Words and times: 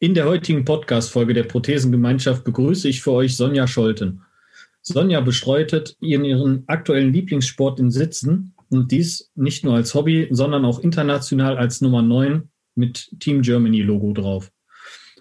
In 0.00 0.14
der 0.14 0.26
heutigen 0.26 0.64
Podcast-Folge 0.64 1.34
der 1.34 1.42
Prothesengemeinschaft 1.42 2.44
begrüße 2.44 2.88
ich 2.88 3.02
für 3.02 3.10
euch 3.10 3.36
Sonja 3.36 3.66
Scholten. 3.66 4.22
Sonja 4.80 5.20
bestreitet 5.20 5.96
ihren, 5.98 6.62
aktuellen 6.68 7.12
Lieblingssport 7.12 7.80
in 7.80 7.90
Sitzen 7.90 8.54
und 8.70 8.92
dies 8.92 9.32
nicht 9.34 9.64
nur 9.64 9.74
als 9.74 9.94
Hobby, 9.94 10.28
sondern 10.30 10.64
auch 10.64 10.78
international 10.78 11.58
als 11.58 11.80
Nummer 11.80 12.00
9 12.00 12.48
mit 12.76 13.10
Team 13.18 13.42
Germany 13.42 13.82
Logo 13.82 14.12
drauf. 14.12 14.52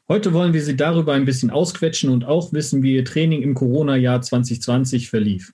Heute 0.07 0.31
wollen 0.31 0.53
wir 0.53 0.61
Sie 0.61 0.75
darüber 0.75 1.14
ein 1.14 1.25
bisschen 1.25 1.50
ausquetschen 1.50 2.12
und 2.12 2.25
auch 2.25 2.54
wissen, 2.54 2.84
wie 2.84 2.98
Ihr 2.98 3.04
Training 3.04 3.41
im 3.41 3.55
Corona-Jahr 3.55 4.21
2020 4.21 5.09
verlief. 5.09 5.54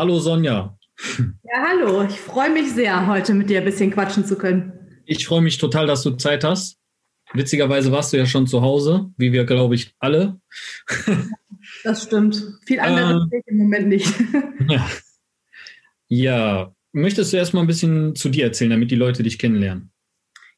Hallo 0.00 0.18
Sonja. 0.18 0.78
Ja, 1.18 1.66
hallo. 1.68 2.04
Ich 2.04 2.18
freue 2.18 2.48
mich 2.48 2.72
sehr, 2.72 3.06
heute 3.06 3.34
mit 3.34 3.50
dir 3.50 3.58
ein 3.58 3.66
bisschen 3.66 3.90
quatschen 3.90 4.24
zu 4.24 4.38
können. 4.38 4.72
Ich 5.04 5.26
freue 5.26 5.42
mich 5.42 5.58
total, 5.58 5.86
dass 5.86 6.02
du 6.02 6.12
Zeit 6.12 6.42
hast. 6.42 6.78
Witzigerweise 7.34 7.92
warst 7.92 8.10
du 8.10 8.16
ja 8.16 8.24
schon 8.24 8.46
zu 8.46 8.62
Hause, 8.62 9.10
wie 9.18 9.30
wir, 9.30 9.44
glaube 9.44 9.74
ich, 9.74 9.94
alle. 9.98 10.40
Das 11.84 12.04
stimmt. 12.04 12.42
Viel 12.64 12.80
anderes 12.80 13.28
äh, 13.30 13.42
im 13.44 13.58
Moment 13.58 13.88
nicht. 13.88 14.10
Ja. 14.70 14.90
ja. 16.08 16.74
Möchtest 16.92 17.34
du 17.34 17.36
erstmal 17.36 17.64
ein 17.64 17.66
bisschen 17.66 18.16
zu 18.16 18.30
dir 18.30 18.44
erzählen, 18.46 18.70
damit 18.70 18.90
die 18.90 18.96
Leute 18.96 19.22
dich 19.22 19.38
kennenlernen? 19.38 19.92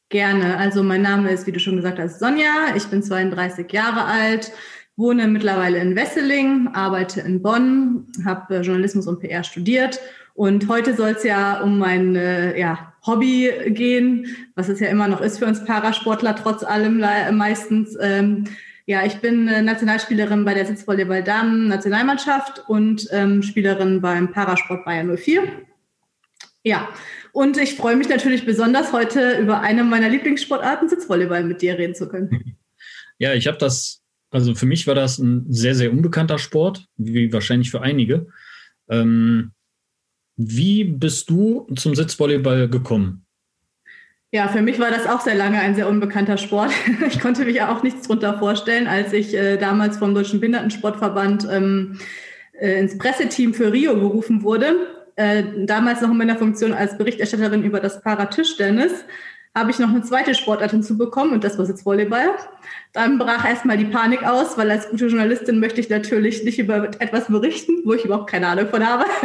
Gerne. 0.07 0.57
Also 0.57 0.83
mein 0.83 1.01
Name 1.01 1.31
ist, 1.31 1.45
wie 1.47 1.51
du 1.51 1.59
schon 1.59 1.75
gesagt 1.75 1.99
hast, 1.99 2.19
Sonja. 2.19 2.73
Ich 2.77 2.85
bin 2.85 3.03
32 3.03 3.69
Jahre 3.73 4.05
alt, 4.05 4.53
wohne 4.95 5.27
mittlerweile 5.27 5.79
in 5.79 5.95
Wesseling, 5.95 6.69
arbeite 6.73 7.21
in 7.21 7.41
Bonn, 7.41 8.07
habe 8.25 8.61
Journalismus 8.61 9.07
und 9.07 9.19
PR 9.19 9.43
studiert 9.43 9.99
und 10.35 10.67
heute 10.67 10.95
soll 10.95 11.11
es 11.11 11.23
ja 11.23 11.61
um 11.61 11.77
mein 11.77 12.15
äh, 12.15 12.59
ja, 12.59 12.93
Hobby 13.05 13.51
gehen, 13.67 14.27
was 14.55 14.69
es 14.69 14.79
ja 14.79 14.87
immer 14.87 15.07
noch 15.07 15.21
ist 15.21 15.39
für 15.39 15.45
uns 15.45 15.63
Parasportler, 15.63 16.35
trotz 16.35 16.63
allem 16.63 16.99
meistens. 17.35 17.97
Ähm, 17.99 18.45
ja, 18.85 19.05
ich 19.05 19.17
bin 19.17 19.47
äh, 19.47 19.61
Nationalspielerin 19.61 20.43
bei 20.43 20.53
der 20.53 20.65
Sitzvolleyball 20.65 21.23
Damen 21.23 21.67
Nationalmannschaft 21.67 22.63
und 22.67 23.07
ähm, 23.11 23.41
Spielerin 23.41 24.01
beim 24.01 24.31
Parasport 24.31 24.83
Bayern 24.85 25.15
04. 25.15 25.43
Ja, 26.63 26.89
und 27.31 27.57
ich 27.57 27.75
freue 27.75 27.95
mich 27.95 28.09
natürlich 28.09 28.45
besonders 28.45 28.91
heute 28.91 29.37
über 29.37 29.61
eine 29.61 29.83
meiner 29.83 30.09
Lieblingssportarten 30.09 30.89
Sitzvolleyball 30.89 31.43
mit 31.43 31.61
dir 31.61 31.77
reden 31.77 31.95
zu 31.95 32.07
können. 32.07 32.57
Ja, 33.19 33.33
ich 33.33 33.47
habe 33.47 33.57
das, 33.57 34.02
also 34.33 34.55
für 34.55 34.65
mich 34.65 34.87
war 34.87 34.95
das 34.95 35.19
ein 35.19 35.45
sehr, 35.49 35.75
sehr 35.75 35.91
unbekannter 35.91 36.39
Sport, 36.39 36.87
wie 36.97 37.31
wahrscheinlich 37.31 37.71
für 37.71 37.81
einige. 37.81 38.27
Ähm, 38.89 39.51
wie 40.35 40.83
bist 40.83 41.29
du 41.29 41.67
zum 41.75 41.93
Sitzvolleyball 41.93 42.67
gekommen? 42.67 43.25
Ja, 44.31 44.47
für 44.47 44.63
mich 44.63 44.79
war 44.79 44.89
das 44.89 45.05
auch 45.05 45.21
sehr 45.21 45.35
lange 45.35 45.59
ein 45.59 45.75
sehr 45.75 45.87
unbekannter 45.87 46.37
Sport. 46.37 46.71
Ich 47.07 47.19
konnte 47.19 47.45
mich 47.45 47.61
auch 47.61 47.83
nichts 47.83 48.07
drunter 48.07 48.39
vorstellen, 48.39 48.87
als 48.87 49.13
ich 49.13 49.35
äh, 49.35 49.57
damals 49.57 49.97
vom 49.97 50.15
Deutschen 50.15 50.39
Behindertensportverband 50.39 51.47
ähm, 51.51 51.99
äh, 52.59 52.79
ins 52.79 52.97
Presseteam 52.97 53.53
für 53.53 53.71
Rio 53.71 53.93
gerufen 53.93 54.41
wurde. 54.41 54.87
Äh, 55.15 55.43
damals 55.67 56.01
noch 56.01 56.09
in 56.09 56.17
meiner 56.17 56.37
Funktion 56.37 56.73
als 56.73 56.97
Berichterstatterin 56.97 57.63
über 57.63 57.79
das 57.79 58.01
Paratischtennis 58.01 59.05
habe 59.55 59.69
ich 59.69 59.79
noch 59.79 59.89
eine 59.89 60.01
zweite 60.01 60.33
Sportart 60.33 60.71
hinzubekommen 60.71 61.33
und 61.33 61.43
das 61.43 61.57
war 61.57 61.67
jetzt 61.67 61.85
Volleyball. 61.85 62.29
Dann 62.91 63.19
brach 63.19 63.45
erstmal 63.45 63.77
die 63.77 63.85
Panik 63.85 64.23
aus, 64.23 64.57
weil 64.57 64.71
als 64.71 64.89
gute 64.89 65.07
Journalistin 65.07 65.59
möchte 65.59 65.79
ich 65.79 65.89
natürlich 65.89 66.43
nicht 66.43 66.57
über 66.57 66.85
etwas 66.99 67.27
berichten, 67.27 67.81
wo 67.83 67.93
ich 67.93 68.05
überhaupt 68.05 68.29
keine 68.29 68.47
Ahnung 68.47 68.67
von 68.67 68.85
habe. 68.85 69.05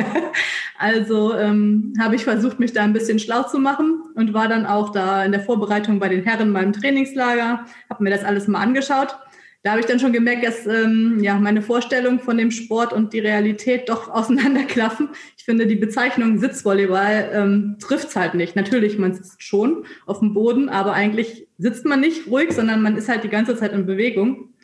Also 0.80 1.34
ähm, 1.34 1.92
habe 1.98 2.14
ich 2.14 2.22
versucht, 2.22 2.60
mich 2.60 2.72
da 2.72 2.84
ein 2.84 2.92
bisschen 2.92 3.18
schlau 3.18 3.42
zu 3.42 3.58
machen 3.58 4.00
und 4.14 4.32
war 4.32 4.46
dann 4.46 4.64
auch 4.64 4.92
da 4.92 5.24
in 5.24 5.32
der 5.32 5.40
Vorbereitung 5.40 5.98
bei 5.98 6.08
den 6.08 6.22
Herren 6.22 6.52
beim 6.52 6.72
Trainingslager, 6.72 7.66
habe 7.90 8.04
mir 8.04 8.10
das 8.10 8.22
alles 8.22 8.46
mal 8.46 8.60
angeschaut 8.60 9.18
da 9.62 9.70
habe 9.72 9.80
ich 9.80 9.86
dann 9.86 9.98
schon 9.98 10.12
gemerkt, 10.12 10.46
dass 10.46 10.66
ähm, 10.66 11.18
ja, 11.20 11.34
meine 11.38 11.62
Vorstellung 11.62 12.20
von 12.20 12.38
dem 12.38 12.50
Sport 12.50 12.92
und 12.92 13.12
die 13.12 13.18
Realität 13.18 13.88
doch 13.88 14.08
auseinanderklaffen. 14.12 15.10
Ich 15.36 15.44
finde, 15.44 15.66
die 15.66 15.76
Bezeichnung 15.76 16.38
Sitzvolleyball 16.38 17.30
ähm, 17.32 17.76
trifft 17.80 18.08
es 18.08 18.16
halt 18.16 18.34
nicht. 18.34 18.54
Natürlich, 18.54 18.98
man 18.98 19.14
sitzt 19.14 19.42
schon 19.42 19.84
auf 20.06 20.20
dem 20.20 20.32
Boden, 20.32 20.68
aber 20.68 20.92
eigentlich 20.92 21.48
sitzt 21.58 21.84
man 21.84 22.00
nicht 22.00 22.28
ruhig, 22.28 22.52
sondern 22.52 22.82
man 22.82 22.96
ist 22.96 23.08
halt 23.08 23.24
die 23.24 23.28
ganze 23.28 23.56
Zeit 23.56 23.72
in 23.72 23.86
Bewegung. 23.86 24.54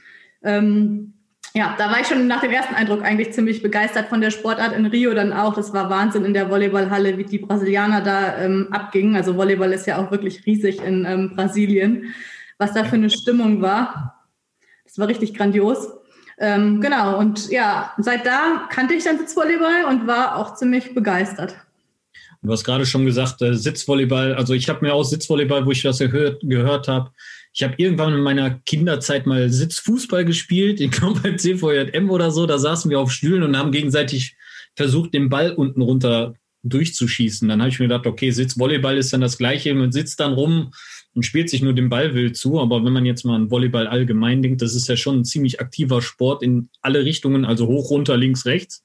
Ähm, 0.43 1.15
ja, 1.57 1.75
da 1.79 1.91
war 1.91 2.01
ich 2.01 2.09
schon 2.09 2.27
nach 2.27 2.41
dem 2.41 2.51
ersten 2.51 2.75
Eindruck 2.75 3.03
eigentlich 3.03 3.33
ziemlich 3.33 3.63
begeistert 3.63 4.09
von 4.09 4.21
der 4.21 4.31
Sportart 4.31 4.77
in 4.77 4.87
Rio 4.87 5.15
dann 5.15 5.33
auch. 5.33 5.55
Das 5.55 5.73
war 5.73 5.89
Wahnsinn 5.89 6.25
in 6.25 6.35
der 6.35 6.51
Volleyballhalle, 6.51 7.17
wie 7.17 7.25
die 7.25 7.39
Brasilianer 7.39 8.01
da 8.01 8.39
ähm, 8.39 8.69
abgingen. 8.73 9.15
Also 9.15 9.37
Volleyball 9.37 9.73
ist 9.73 9.87
ja 9.87 9.99
auch 9.99 10.11
wirklich 10.11 10.47
riesig 10.47 10.83
in 10.83 11.05
ähm, 11.05 11.33
Brasilien. 11.35 12.15
Was 12.59 12.73
da 12.75 12.85
für 12.85 12.97
eine 12.97 13.11
Stimmung 13.11 13.63
war. 13.63 14.24
Das 14.95 15.01
war 15.01 15.09
richtig 15.09 15.35
grandios. 15.35 15.89
Ähm, 16.39 16.81
genau, 16.81 17.19
und 17.19 17.51
ja, 17.51 17.93
seit 17.99 18.25
da 18.25 18.69
kannte 18.71 18.95
ich 18.95 19.03
dann 19.03 19.19
Sitzvolleyball 19.19 19.87
und 19.89 20.07
war 20.07 20.37
auch 20.37 20.55
ziemlich 20.55 20.95
begeistert. 20.95 21.57
Du 22.43 22.53
hast 22.53 22.63
gerade 22.63 22.87
schon 22.87 23.05
gesagt, 23.05 23.43
äh, 23.43 23.55
Sitzvolleyball, 23.55 24.35
also 24.35 24.55
ich 24.55 24.69
habe 24.69 24.85
mir 24.85 24.95
auch 24.95 25.03
Sitzvolleyball, 25.03 25.67
wo 25.67 25.73
ich 25.73 25.83
das 25.83 25.99
gehört, 25.99 26.43
gehört 26.43 26.87
habe, 26.87 27.11
ich 27.53 27.65
habe 27.65 27.75
irgendwann 27.77 28.15
in 28.15 28.21
meiner 28.21 28.61
Kinderzeit 28.67 29.27
mal 29.27 29.51
Sitzfußball 29.51 30.25
gespielt, 30.25 30.81
ich 30.81 30.93
glaube 30.93 31.19
beim 31.21 31.39
CVJM 31.39 32.09
oder 32.09 32.31
so, 32.31 32.47
da 32.47 32.59
saßen 32.59 32.89
wir 32.89 33.01
auf 33.01 33.11
Stühlen 33.11 33.43
und 33.43 33.57
haben 33.57 33.73
gegenseitig 33.73 34.37
versucht, 34.77 35.13
den 35.13 35.29
Ball 35.29 35.55
unten 35.55 35.83
runter 35.83 36.35
durchzuschießen. 36.63 37.49
Dann 37.49 37.61
habe 37.61 37.71
ich 37.71 37.81
mir 37.81 37.89
gedacht, 37.89 38.07
okay, 38.07 38.31
Sitzvolleyball 38.31 38.97
ist 38.97 39.13
dann 39.13 39.21
das 39.21 39.39
gleiche, 39.39 39.75
man 39.75 39.91
sitzt 39.91 40.21
dann 40.21 40.35
rum 40.35 40.73
und 41.15 41.25
spielt 41.25 41.49
sich 41.49 41.63
nur 41.63 41.73
den 41.73 41.89
Ball 41.89 42.15
wild 42.15 42.37
zu. 42.37 42.61
Aber 42.61 42.85
wenn 42.85 42.93
man 42.93 43.07
jetzt 43.07 43.25
mal 43.25 43.37
an 43.37 43.51
Volleyball 43.51 43.87
allgemein 43.87 44.43
denkt, 44.43 44.63
das 44.63 44.75
ist 44.75 44.89
ja 44.89 44.97
schon 44.97 45.21
ein 45.21 45.25
ziemlich 45.25 45.61
aktiver 45.61 46.03
Sport 46.03 46.43
in 46.43 46.69
alle 46.83 47.05
Richtungen, 47.05 47.45
also 47.45 47.67
hoch, 47.67 47.91
runter, 47.91 48.17
links, 48.17 48.47
rechts. 48.47 48.85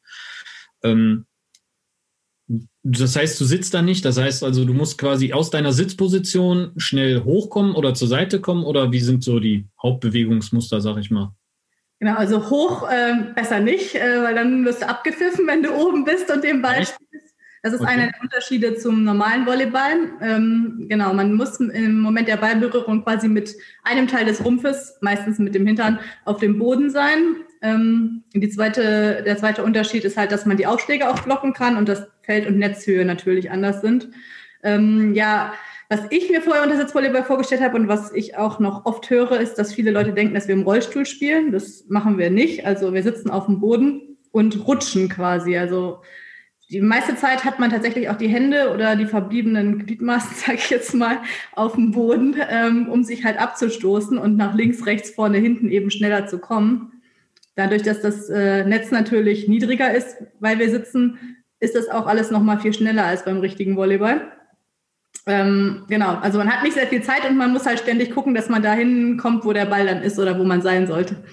Ähm, 0.84 1.25
das 2.84 3.16
heißt, 3.16 3.39
du 3.39 3.45
sitzt 3.45 3.73
da 3.73 3.81
nicht. 3.81 4.06
Das 4.06 4.18
heißt 4.18 4.44
also, 4.44 4.66
du 4.66 4.73
musst 4.73 4.97
quasi 4.97 5.34
aus 5.34 5.50
deiner 5.50 5.73
Sitzposition 5.73 6.72
schnell 6.78 7.23
hochkommen 7.23 7.75
oder 7.75 7.94
zur 7.94 8.07
Seite 8.07 8.41
kommen. 8.41 8.63
Oder 8.63 8.91
wie 8.91 9.00
sind 9.00 9.23
so 9.23 9.39
die 9.39 9.68
Hauptbewegungsmuster, 9.81 10.81
sag 10.81 10.97
ich 10.97 11.12
mal? 11.12 11.34
Genau, 12.00 12.16
also 12.16 12.50
hoch 12.50 12.89
äh, 12.89 13.34
besser 13.35 13.59
nicht, 13.59 13.94
äh, 13.94 14.23
weil 14.23 14.34
dann 14.34 14.63
wirst 14.63 14.81
du 14.81 14.88
abgepfiffen, 14.88 15.45
wenn 15.47 15.62
du 15.62 15.73
oben 15.73 16.06
bist 16.06 16.31
und 16.31 16.44
den 16.44 16.62
Ball 16.62 16.85
spielst. 16.85 17.09
Das 17.62 17.74
ist 17.74 17.81
okay. 17.81 17.92
einer 17.92 18.08
der 18.08 18.22
Unterschiede 18.22 18.75
zum 18.75 19.03
normalen 19.03 19.46
Volleyball. 19.46 20.12
Ähm, 20.22 20.86
genau, 20.88 21.14
man 21.14 21.34
muss 21.34 21.59
im 21.59 22.00
Moment 22.00 22.28
der 22.28 22.38
Ballberührung 22.38 23.03
quasi 23.03 23.28
mit 23.28 23.56
einem 23.84 24.08
Teil 24.08 24.25
des 24.25 24.44
Rumpfes, 24.44 24.97
meistens 25.02 25.40
mit 25.40 25.56
dem 25.56 25.68
Hintern, 25.68 26.00
auf 26.25 26.38
dem 26.38 26.58
Boden 26.58 26.90
sein. 26.90 27.36
Ähm, 27.62 28.24
die 28.34 28.50
zweite, 28.50 29.24
der 29.25 29.38
zweite 29.38 29.64
Unterschied 29.64 30.06
ist 30.06 30.18
halt, 30.18 30.31
dass 30.31 30.46
man 30.46 30.58
die 30.58 30.68
Aufschläge 30.68 31.09
auch 31.09 31.19
blocken 31.19 31.53
kann 31.53 31.75
und 31.75 31.90
das 31.90 32.08
Feld- 32.22 32.48
und 32.48 32.58
Netzhöhe 32.58 33.03
natürlich 33.03 33.52
anders 33.52 33.81
sind. 33.81 34.09
Ähm, 34.64 35.14
ja, 35.14 35.53
was 35.90 36.02
ich 36.12 36.30
mir 36.30 36.42
vorher 36.42 36.64
unter 36.64 36.78
Sitzvolleyball 36.78 37.24
vorgestellt 37.24 37.62
habe 37.62 37.75
und 37.75 37.88
was 37.88 38.14
ich 38.14 38.38
auch 38.38 38.59
noch 38.59 38.86
oft 38.86 39.09
höre, 39.09 39.40
ist, 39.40 39.56
dass 39.56 39.74
viele 39.74 39.90
Leute 39.90 40.14
denken, 40.14 40.36
dass 40.36 40.48
wir 40.48 40.53
im 40.53 40.62
Rollstuhl 40.62 41.06
spielen. 41.06 41.51
Das 41.51 41.86
machen 41.89 42.18
wir 42.18 42.30
nicht. 42.30 42.66
Also 42.66 42.94
wir 42.94 43.01
sitzen 43.01 43.31
auf 43.31 43.48
dem 43.48 43.60
Boden 43.60 44.18
und 44.31 44.68
rutschen 44.68 45.10
quasi. 45.10 45.57
Also 45.57 46.01
die 46.71 46.81
meiste 46.81 47.16
Zeit 47.16 47.45
hat 47.45 47.60
man 47.60 47.71
tatsächlich 47.71 48.10
auch 48.10 48.16
die 48.16 48.27
Hände 48.27 48.71
oder 48.71 48.95
die 48.95 49.07
verbliebenen 49.07 49.86
Gliedmaßen, 49.86 50.36
sage 50.36 50.60
ich 50.60 50.69
jetzt 50.69 50.94
mal, 50.94 51.19
auf 51.54 51.74
dem 51.74 51.92
Boden, 51.92 52.36
ähm, 52.50 52.88
um 52.89 53.04
sich 53.04 53.25
halt 53.25 53.39
abzustoßen 53.39 54.18
und 54.18 54.38
nach 54.38 54.54
links, 54.54 54.86
rechts, 54.86 55.10
vorne, 55.10 55.39
hinten 55.39 55.69
eben 55.69 55.89
schneller 55.89 56.27
zu 56.27 56.39
kommen. 56.39 57.01
Dadurch, 57.56 57.81
dass 57.81 58.01
das 58.01 58.30
äh, 58.30 58.63
Netz 58.66 58.92
natürlich 58.92 59.48
niedriger 59.48 59.94
ist, 59.94 60.18
weil 60.39 60.60
wir 60.60 60.69
sitzen, 60.69 61.18
ist 61.60 61.75
das 61.75 61.89
auch 61.89 62.07
alles 62.07 62.31
noch 62.31 62.42
mal 62.42 62.60
viel 62.60 62.74
schneller 62.74 63.06
als 63.06 63.25
beim 63.25 63.39
richtigen 63.39 63.75
Volleyball. 63.75 64.31
Ähm, 65.25 65.83
genau, 65.89 66.16
also 66.16 66.38
man 66.38 66.50
hat 66.50 66.63
nicht 66.63 66.75
sehr 66.75 66.88
viel 66.88 67.04
Zeit 67.04 67.27
und 67.27 67.36
man 67.36 67.51
muss 67.51 67.66
halt 67.66 67.80
ständig 67.80 68.12
gucken, 68.12 68.33
dass 68.33 68.48
man 68.48 68.63
dahin 68.63 69.18
kommt, 69.18 69.44
wo 69.44 69.51
der 69.54 69.66
Ball 69.66 69.86
dann 69.86 70.01
ist 70.01 70.19
oder 70.19 70.39
wo 70.39 70.44
man 70.44 70.62
sein 70.62 70.88
sollte. 70.88 71.24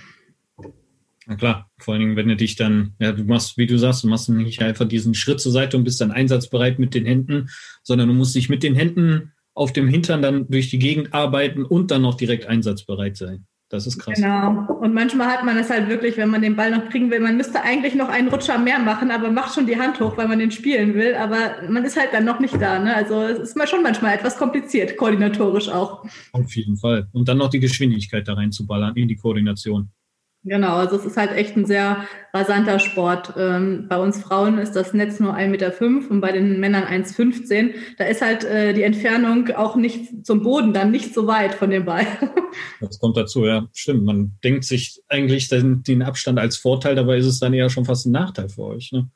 Na 1.26 1.36
klar, 1.36 1.65
vor 1.78 1.94
allen 1.94 2.00
Dingen, 2.00 2.16
wenn 2.16 2.28
du 2.28 2.36
dich 2.36 2.56
dann, 2.56 2.94
ja, 2.98 3.12
du 3.12 3.24
machst, 3.24 3.58
wie 3.58 3.66
du 3.66 3.78
sagst, 3.78 4.04
du 4.04 4.08
machst 4.08 4.28
nicht 4.28 4.62
einfach 4.62 4.86
diesen 4.86 5.14
Schritt 5.14 5.40
zur 5.40 5.52
Seite 5.52 5.76
und 5.76 5.84
bist 5.84 6.00
dann 6.00 6.10
einsatzbereit 6.10 6.78
mit 6.78 6.94
den 6.94 7.04
Händen, 7.04 7.48
sondern 7.82 8.08
du 8.08 8.14
musst 8.14 8.34
dich 8.34 8.48
mit 8.48 8.62
den 8.62 8.74
Händen 8.74 9.32
auf 9.54 9.72
dem 9.72 9.88
Hintern 9.88 10.22
dann 10.22 10.48
durch 10.48 10.70
die 10.70 10.78
Gegend 10.78 11.14
arbeiten 11.14 11.64
und 11.64 11.90
dann 11.90 12.02
noch 12.02 12.14
direkt 12.14 12.46
einsatzbereit 12.46 13.16
sein. 13.16 13.46
Das 13.68 13.84
ist 13.84 13.98
krass. 13.98 14.14
Genau. 14.16 14.64
Und 14.80 14.94
manchmal 14.94 15.26
hat 15.26 15.44
man 15.44 15.58
es 15.58 15.70
halt 15.70 15.88
wirklich, 15.88 16.16
wenn 16.16 16.30
man 16.30 16.40
den 16.40 16.54
Ball 16.54 16.70
noch 16.70 16.88
kriegen 16.88 17.10
will, 17.10 17.18
man 17.18 17.36
müsste 17.36 17.62
eigentlich 17.62 17.96
noch 17.96 18.08
einen 18.08 18.28
Rutscher 18.28 18.58
mehr 18.58 18.78
machen, 18.78 19.10
aber 19.10 19.30
macht 19.30 19.54
schon 19.54 19.66
die 19.66 19.76
Hand 19.76 19.98
hoch, 19.98 20.16
weil 20.16 20.28
man 20.28 20.38
den 20.38 20.52
spielen 20.52 20.94
will. 20.94 21.16
Aber 21.16 21.68
man 21.68 21.84
ist 21.84 21.98
halt 21.98 22.10
dann 22.12 22.24
noch 22.24 22.38
nicht 22.38 22.54
da. 22.60 22.78
Ne? 22.78 22.94
Also 22.94 23.22
es 23.22 23.40
ist 23.40 23.56
mal 23.56 23.66
schon 23.66 23.82
manchmal 23.82 24.14
etwas 24.14 24.36
kompliziert, 24.36 24.96
koordinatorisch 24.96 25.68
auch. 25.68 26.04
Auf 26.30 26.54
jeden 26.54 26.76
Fall. 26.76 27.08
Und 27.12 27.28
dann 27.28 27.38
noch 27.38 27.50
die 27.50 27.58
Geschwindigkeit 27.58 28.28
da 28.28 28.34
reinzuballern 28.34 28.94
in 28.94 29.08
die 29.08 29.16
Koordination. 29.16 29.90
Genau, 30.48 30.76
also 30.76 30.94
es 30.94 31.04
ist 31.04 31.16
halt 31.16 31.32
echt 31.32 31.56
ein 31.56 31.66
sehr 31.66 32.06
rasanter 32.32 32.78
Sport. 32.78 33.34
Ähm, 33.36 33.86
bei 33.88 33.98
uns 33.98 34.22
Frauen 34.22 34.58
ist 34.58 34.76
das 34.76 34.94
Netz 34.94 35.18
nur 35.18 35.34
1,5 35.34 35.48
Meter 35.48 35.72
und 36.08 36.20
bei 36.20 36.30
den 36.30 36.60
Männern 36.60 36.84
1,15. 36.84 37.74
Da 37.98 38.04
ist 38.04 38.22
halt 38.22 38.44
äh, 38.44 38.72
die 38.72 38.84
Entfernung 38.84 39.50
auch 39.56 39.74
nicht 39.74 40.24
zum 40.24 40.44
Boden 40.44 40.72
dann 40.72 40.92
nicht 40.92 41.12
so 41.12 41.26
weit 41.26 41.54
von 41.54 41.70
dem 41.70 41.84
Ball. 41.84 42.06
Das 42.80 42.98
kommt 42.98 43.18
dazu, 43.18 43.44
ja. 43.44 43.66
Stimmt. 43.74 44.04
Man 44.04 44.32
denkt 44.42 44.64
sich 44.64 45.02
eigentlich 45.08 45.48
den, 45.48 45.82
den 45.82 46.02
Abstand 46.02 46.38
als 46.38 46.56
Vorteil, 46.56 46.94
dabei 46.94 47.18
ist 47.18 47.26
es 47.26 47.38
dann 47.38 47.52
eher 47.52 47.68
schon 47.68 47.84
fast 47.84 48.06
ein 48.06 48.12
Nachteil 48.12 48.48
für 48.48 48.62
euch. 48.62 48.92
Ne? 48.92 49.10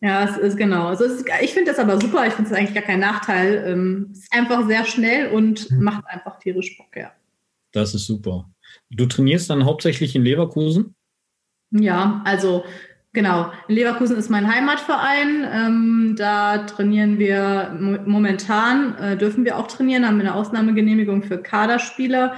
Ja, 0.00 0.24
es 0.24 0.38
ist 0.38 0.56
genau. 0.56 0.86
Also 0.86 1.04
ist, 1.04 1.26
ich 1.42 1.52
finde 1.52 1.72
das 1.72 1.78
aber 1.78 2.00
super. 2.00 2.26
Ich 2.26 2.32
finde 2.32 2.50
es 2.50 2.56
eigentlich 2.56 2.74
gar 2.74 2.84
kein 2.84 3.00
Nachteil. 3.00 3.64
Ähm, 3.66 4.08
es 4.12 4.20
ist 4.20 4.32
einfach 4.32 4.66
sehr 4.66 4.86
schnell 4.86 5.30
und 5.30 5.70
mhm. 5.70 5.82
macht 5.82 6.04
einfach 6.06 6.38
tierisch 6.38 6.78
Bock, 6.78 6.96
ja. 6.96 7.12
Das 7.72 7.94
ist 7.94 8.06
super. 8.06 8.48
Du 8.96 9.06
trainierst 9.06 9.50
dann 9.50 9.64
hauptsächlich 9.64 10.14
in 10.14 10.22
Leverkusen? 10.22 10.94
Ja, 11.70 12.22
also 12.24 12.64
genau. 13.12 13.50
Leverkusen 13.68 14.16
ist 14.16 14.30
mein 14.30 14.52
Heimatverein. 14.52 15.46
Ähm, 15.52 16.14
da 16.16 16.58
trainieren 16.58 17.18
wir 17.18 17.76
momentan, 18.06 18.96
äh, 18.96 19.16
dürfen 19.16 19.44
wir 19.44 19.58
auch 19.58 19.66
trainieren, 19.66 20.06
haben 20.06 20.20
eine 20.20 20.34
Ausnahmegenehmigung 20.34 21.22
für 21.22 21.38
Kaderspieler. 21.38 22.34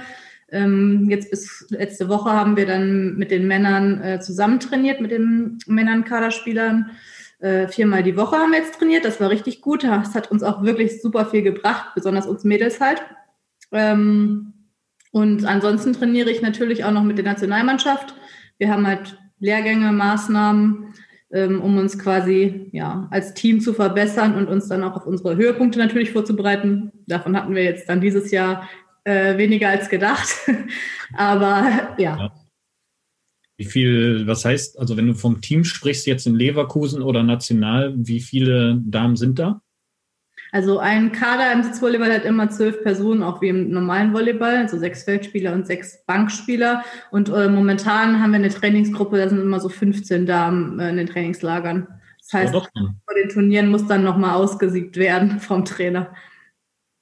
Ähm, 0.49 1.07
jetzt 1.09 1.29
bis 1.29 1.67
letzte 1.69 2.07
Woche 2.07 2.31
haben 2.31 2.55
wir 2.55 2.65
dann 2.65 3.15
mit 3.17 3.31
den 3.31 3.47
Männern 3.47 4.01
äh, 4.01 4.19
zusammen 4.19 4.59
trainiert, 4.59 5.01
mit 5.01 5.11
den 5.11 5.59
Männern 5.67 6.05
Kaderspielern. 6.05 6.91
Äh, 7.39 7.67
viermal 7.67 8.01
die 8.01 8.17
Woche 8.17 8.37
haben 8.37 8.51
wir 8.51 8.59
jetzt 8.59 8.79
trainiert. 8.79 9.05
Das 9.05 9.19
war 9.19 9.29
richtig 9.29 9.61
gut. 9.61 9.83
Das 9.83 10.15
hat 10.15 10.31
uns 10.31 10.41
auch 10.43 10.63
wirklich 10.63 11.01
super 11.01 11.25
viel 11.25 11.43
gebracht, 11.43 11.91
besonders 11.95 12.25
uns 12.25 12.43
Mädels 12.43 12.79
halt. 12.79 13.03
Ähm, 13.71 14.53
und 15.11 15.45
ansonsten 15.45 15.93
trainiere 15.93 16.29
ich 16.29 16.41
natürlich 16.41 16.83
auch 16.83 16.91
noch 16.91 17.03
mit 17.03 17.17
der 17.17 17.25
Nationalmannschaft. 17.25 18.15
Wir 18.57 18.69
haben 18.69 18.87
halt 18.87 19.17
Lehrgänge, 19.39 19.91
Maßnahmen, 19.91 20.93
ähm, 21.31 21.61
um 21.61 21.77
uns 21.77 21.99
quasi 21.99 22.69
ja, 22.71 23.07
als 23.11 23.33
Team 23.33 23.59
zu 23.59 23.73
verbessern 23.73 24.35
und 24.35 24.47
uns 24.47 24.67
dann 24.67 24.83
auch 24.83 24.95
auf 24.95 25.05
unsere 25.05 25.35
Höhepunkte 25.35 25.79
natürlich 25.79 26.11
vorzubereiten. 26.11 26.91
Davon 27.07 27.35
hatten 27.35 27.55
wir 27.55 27.63
jetzt 27.63 27.89
dann 27.89 28.01
dieses 28.01 28.31
Jahr 28.31 28.67
äh, 29.03 29.37
weniger 29.37 29.69
als 29.69 29.89
gedacht. 29.89 30.27
Aber 31.13 31.95
ja. 31.97 32.17
ja. 32.17 32.33
Wie 33.57 33.65
viel, 33.65 34.27
was 34.27 34.45
heißt, 34.45 34.77
also 34.77 34.97
wenn 34.97 35.07
du 35.07 35.15
vom 35.15 35.41
Team 35.41 35.63
sprichst, 35.63 36.05
jetzt 36.05 36.27
in 36.27 36.35
Leverkusen 36.35 37.01
oder 37.01 37.23
national, 37.23 37.95
wie 37.97 38.19
viele 38.19 38.79
Damen 38.85 39.15
sind 39.15 39.39
da? 39.39 39.61
Also 40.51 40.79
ein 40.79 41.11
Kader 41.11 41.51
im 41.51 41.63
Sitzvolleyball 41.63 42.13
hat 42.13 42.25
immer 42.25 42.49
zwölf 42.49 42.81
Personen, 42.81 43.21
auch 43.21 43.41
wie 43.41 43.49
im 43.49 43.69
normalen 43.69 44.13
Volleyball, 44.13 44.57
also 44.57 44.77
sechs 44.77 45.03
Feldspieler 45.03 45.53
und 45.53 45.67
sechs 45.67 46.05
Bankspieler. 46.05 46.83
Und 47.11 47.29
äh, 47.29 47.49
momentan 47.49 48.21
haben 48.21 48.31
wir 48.31 48.39
eine 48.39 48.49
Trainingsgruppe, 48.49 49.17
da 49.17 49.29
sind 49.29 49.41
immer 49.41 49.59
so 49.59 49.69
15 49.69 50.25
Damen 50.25 50.79
äh, 50.79 50.89
in 50.89 50.97
den 50.97 51.07
Trainingslagern. 51.07 51.87
Das 52.19 52.33
heißt, 52.33 52.53
ja, 52.53 52.61
vor 52.61 53.15
den 53.21 53.29
Turnieren 53.29 53.69
muss 53.69 53.87
dann 53.87 54.03
nochmal 54.03 54.35
ausgesiebt 54.35 54.97
werden 54.97 55.39
vom 55.39 55.65
Trainer. 55.65 56.13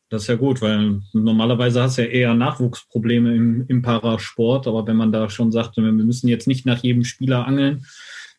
Das 0.09 0.23
ist 0.23 0.27
ja 0.27 0.35
gut, 0.35 0.61
weil 0.61 1.01
normalerweise 1.13 1.81
hast 1.81 1.97
du 1.97 2.03
ja 2.03 2.07
eher 2.07 2.33
Nachwuchsprobleme 2.35 3.35
im, 3.35 3.65
im 3.67 3.81
Parasport, 3.81 4.67
aber 4.67 4.85
wenn 4.85 4.95
man 4.95 5.11
da 5.11 5.29
schon 5.29 5.51
sagt, 5.51 5.77
wir 5.77 5.83
müssen 5.83 6.27
jetzt 6.27 6.47
nicht 6.47 6.65
nach 6.65 6.83
jedem 6.83 7.03
Spieler 7.03 7.47
angeln. 7.47 7.85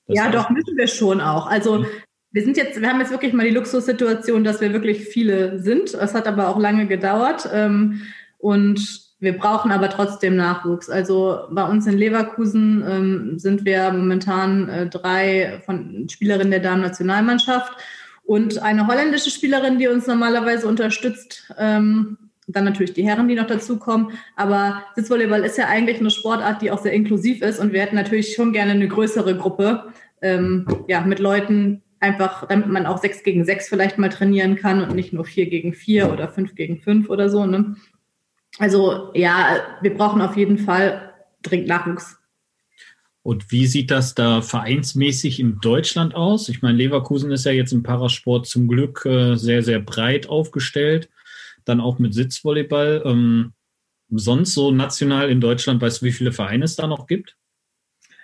Ja, 0.06 0.30
doch, 0.30 0.48
müssen 0.50 0.76
wir 0.76 0.86
schon 0.86 1.20
auch. 1.20 1.48
Also 1.48 1.84
wir 2.32 2.44
sind 2.44 2.56
jetzt, 2.56 2.81
wir 2.81 2.88
haben 2.88 3.00
jetzt 3.00 3.12
wirklich 3.12 3.32
mal 3.32 3.46
die 3.46 3.55
Luxussituation, 3.55 4.44
dass 4.44 4.61
wir 4.61 4.73
wirklich 4.73 5.05
viele 5.05 5.58
sind. 5.58 5.94
Es 5.94 6.14
hat 6.14 6.26
aber 6.26 6.49
auch 6.49 6.58
lange 6.58 6.87
gedauert. 6.87 7.49
Ähm, 7.52 8.02
und 8.38 9.06
wir 9.19 9.37
brauchen 9.37 9.73
aber 9.73 9.88
trotzdem 9.88 10.37
Nachwuchs. 10.37 10.90
Also 10.90 11.46
bei 11.50 11.64
uns 11.64 11.87
in 11.87 11.96
Leverkusen 11.96 12.84
ähm, 12.87 13.38
sind 13.38 13.64
wir 13.64 13.90
momentan 13.90 14.69
äh, 14.69 14.87
drei 14.88 15.62
von 15.64 16.08
Spielerinnen 16.11 16.50
der 16.50 16.61
Damen-Nationalmannschaft 16.61 17.73
und 18.25 18.62
eine 18.62 18.87
holländische 18.87 19.31
Spielerin, 19.31 19.78
die 19.78 19.88
uns 19.88 20.06
normalerweise 20.06 20.69
unterstützt. 20.69 21.50
Ähm, 21.58 22.19
dann 22.49 22.64
natürlich 22.64 22.93
die 22.93 23.02
Herren, 23.02 23.28
die 23.28 23.34
noch 23.34 23.46
dazukommen. 23.46 24.12
Aber 24.37 24.82
Sitzvolleyball 24.94 25.44
ist 25.44 25.58
ja 25.58 25.67
eigentlich 25.67 25.99
eine 25.99 26.11
Sportart, 26.11 26.62
die 26.62 26.70
auch 26.70 26.81
sehr 26.81 26.93
inklusiv 26.93 27.43
ist. 27.43 27.58
Und 27.58 27.73
wir 27.73 27.81
hätten 27.81 27.96
natürlich 27.96 28.34
schon 28.34 28.52
gerne 28.52 28.73
eine 28.73 28.87
größere 28.87 29.37
Gruppe 29.37 29.93
ähm, 30.23 30.67
ja, 30.87 31.00
mit 31.00 31.19
Leuten, 31.19 31.82
einfach, 32.00 32.46
damit 32.48 32.69
man 32.69 32.87
auch 32.87 32.98
sechs 32.98 33.22
gegen 33.22 33.44
sechs 33.44 33.69
vielleicht 33.69 33.98
mal 33.98 34.08
trainieren 34.08 34.56
kann 34.56 34.82
und 34.82 34.94
nicht 34.94 35.12
nur 35.12 35.25
vier 35.25 35.48
gegen 35.48 35.72
vier 35.72 36.12
oder 36.12 36.28
fünf 36.28 36.54
gegen 36.54 36.78
fünf 36.81 37.08
oder 37.08 37.28
so. 37.28 37.46
Ne? 37.46 37.76
Also 38.58 39.10
ja, 39.14 39.78
wir 39.81 39.94
brauchen 39.94 40.20
auf 40.20 40.37
jeden 40.37 40.58
Fall 40.58 41.14
dringend 41.43 41.69
Nachwuchs. 41.69 42.19
Und 43.22 43.50
wie 43.50 43.66
sieht 43.66 43.90
das 43.90 44.14
da 44.14 44.40
vereinsmäßig 44.40 45.40
in 45.40 45.58
Deutschland 45.60 46.14
aus? 46.14 46.48
Ich 46.48 46.62
meine, 46.62 46.78
Leverkusen 46.78 47.32
ist 47.32 47.44
ja 47.44 47.50
jetzt 47.50 47.72
im 47.72 47.82
Parasport 47.82 48.46
zum 48.46 48.69
Glück 48.69 49.04
äh, 49.04 49.34
sehr, 49.34 49.64
sehr 49.64 49.81
breit 49.81 50.28
aufgestellt. 50.28 51.08
Dann 51.64 51.81
auch 51.81 51.99
mit 51.99 52.14
Sitzvolleyball. 52.14 53.02
Ähm, 53.04 53.52
sonst 54.10 54.54
so 54.54 54.70
national 54.70 55.28
in 55.28 55.40
Deutschland, 55.40 55.82
weißt 55.82 56.02
du, 56.02 56.06
wie 56.06 56.12
viele 56.12 56.31
Vereine 56.31 56.66
es 56.66 56.76
da 56.76 56.87
noch 56.87 57.08
gibt? 57.08 57.37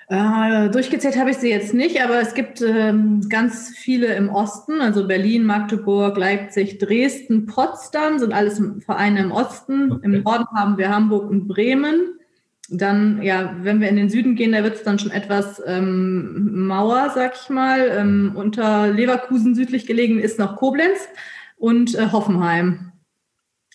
Äh, 0.08 0.68
durchgezählt 0.70 1.16
habe 1.16 1.30
ich 1.30 1.38
sie 1.38 1.48
jetzt 1.48 1.74
nicht, 1.74 2.02
aber 2.02 2.20
es 2.20 2.34
gibt 2.34 2.60
ähm, 2.60 3.28
ganz 3.28 3.70
viele 3.76 4.14
im 4.14 4.28
Osten, 4.28 4.80
also 4.80 5.06
Berlin, 5.06 5.44
Magdeburg, 5.44 6.16
Leipzig, 6.16 6.78
Dresden, 6.78 7.46
Potsdam 7.46 8.18
sind 8.18 8.32
alles 8.32 8.60
Vereine 8.84 9.20
im 9.20 9.32
Osten. 9.32 9.92
Okay. 9.92 10.04
Im 10.04 10.22
Norden 10.22 10.46
haben 10.54 10.76
wir 10.76 10.90
Hamburg 10.90 11.30
und 11.30 11.48
Bremen. 11.48 12.18
Dann, 12.68 13.22
ja, 13.22 13.54
wenn 13.62 13.80
wir 13.80 13.88
in 13.88 13.96
den 13.96 14.08
Süden 14.08 14.34
gehen, 14.34 14.52
da 14.52 14.64
wird 14.64 14.76
es 14.76 14.82
dann 14.82 14.98
schon 14.98 15.10
etwas 15.10 15.62
ähm, 15.66 16.66
Mauer, 16.66 17.10
sag 17.14 17.34
ich 17.40 17.50
mal. 17.50 17.90
Ähm, 17.92 18.32
unter 18.34 18.88
Leverkusen 18.88 19.54
südlich 19.54 19.86
gelegen 19.86 20.18
ist 20.18 20.38
noch 20.38 20.56
Koblenz 20.56 20.98
und 21.56 21.94
äh, 21.94 22.10
Hoffenheim. 22.12 22.92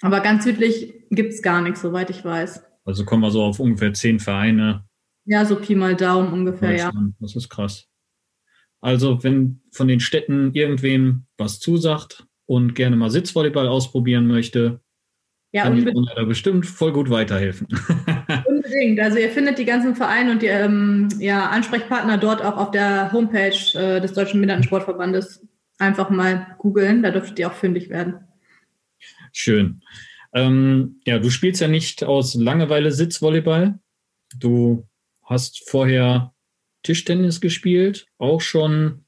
Aber 0.02 0.20
ganz 0.20 0.44
südlich 0.44 0.94
gibt 1.10 1.34
es 1.34 1.42
gar 1.42 1.62
nichts, 1.62 1.82
soweit 1.82 2.10
ich 2.10 2.26
weiß. 2.26 2.64
Also 2.86 3.06
kommen 3.06 3.22
wir 3.22 3.32
so 3.32 3.44
auf 3.44 3.60
ungefähr 3.60 3.94
zehn 3.94 4.20
Vereine 4.20 4.87
ja, 5.28 5.46
so 5.46 5.58
Pi 5.58 5.76
mal 5.76 5.96
Daumen 5.96 6.32
ungefähr, 6.32 6.76
ja. 6.76 6.92
Das 7.20 7.36
ist 7.36 7.50
krass. 7.50 7.88
Also, 8.80 9.24
wenn 9.24 9.62
von 9.72 9.88
den 9.88 10.00
Städten 10.00 10.54
irgendwem 10.54 11.26
was 11.38 11.60
zusagt 11.60 12.26
und 12.46 12.76
gerne 12.76 12.96
mal 12.96 13.10
Sitzvolleyball 13.10 13.68
ausprobieren 13.68 14.28
möchte, 14.28 14.80
ja, 15.52 15.64
kann 15.64 15.78
ich 15.78 15.86
da 16.16 16.24
bestimmt 16.24 16.66
voll 16.66 16.94
gut 16.94 17.10
weiterhelfen. 17.10 17.68
Unbedingt. 18.48 19.00
Also 19.00 19.18
ihr 19.18 19.30
findet 19.30 19.58
die 19.58 19.66
ganzen 19.66 19.96
Vereine 19.96 20.32
und 20.32 20.42
die 20.42 20.48
ähm, 20.48 21.08
ja, 21.20 21.50
Ansprechpartner 21.50 22.18
dort 22.18 22.42
auch 22.42 22.58
auf 22.58 22.72
der 22.72 23.12
Homepage 23.12 23.56
äh, 23.74 24.02
des 24.02 24.14
Deutschen 24.14 24.40
Behindertensportverbandes. 24.40 25.46
Einfach 25.80 26.10
mal 26.10 26.56
googeln, 26.58 27.04
da 27.04 27.12
dürftet 27.12 27.40
ihr 27.40 27.48
auch 27.48 27.54
fündig 27.54 27.90
werden. 27.90 28.16
Schön. 29.32 29.82
Ähm, 30.34 31.00
ja, 31.06 31.20
du 31.20 31.30
spielst 31.30 31.62
ja 31.62 31.68
nicht 31.68 32.04
aus 32.04 32.36
Langeweile 32.36 32.92
Sitzvolleyball. 32.92 33.80
Du 34.38 34.86
hast 35.28 35.70
vorher 35.70 36.34
Tischtennis 36.84 37.42
gespielt, 37.42 38.08
auch 38.18 38.42
schon 38.42 39.06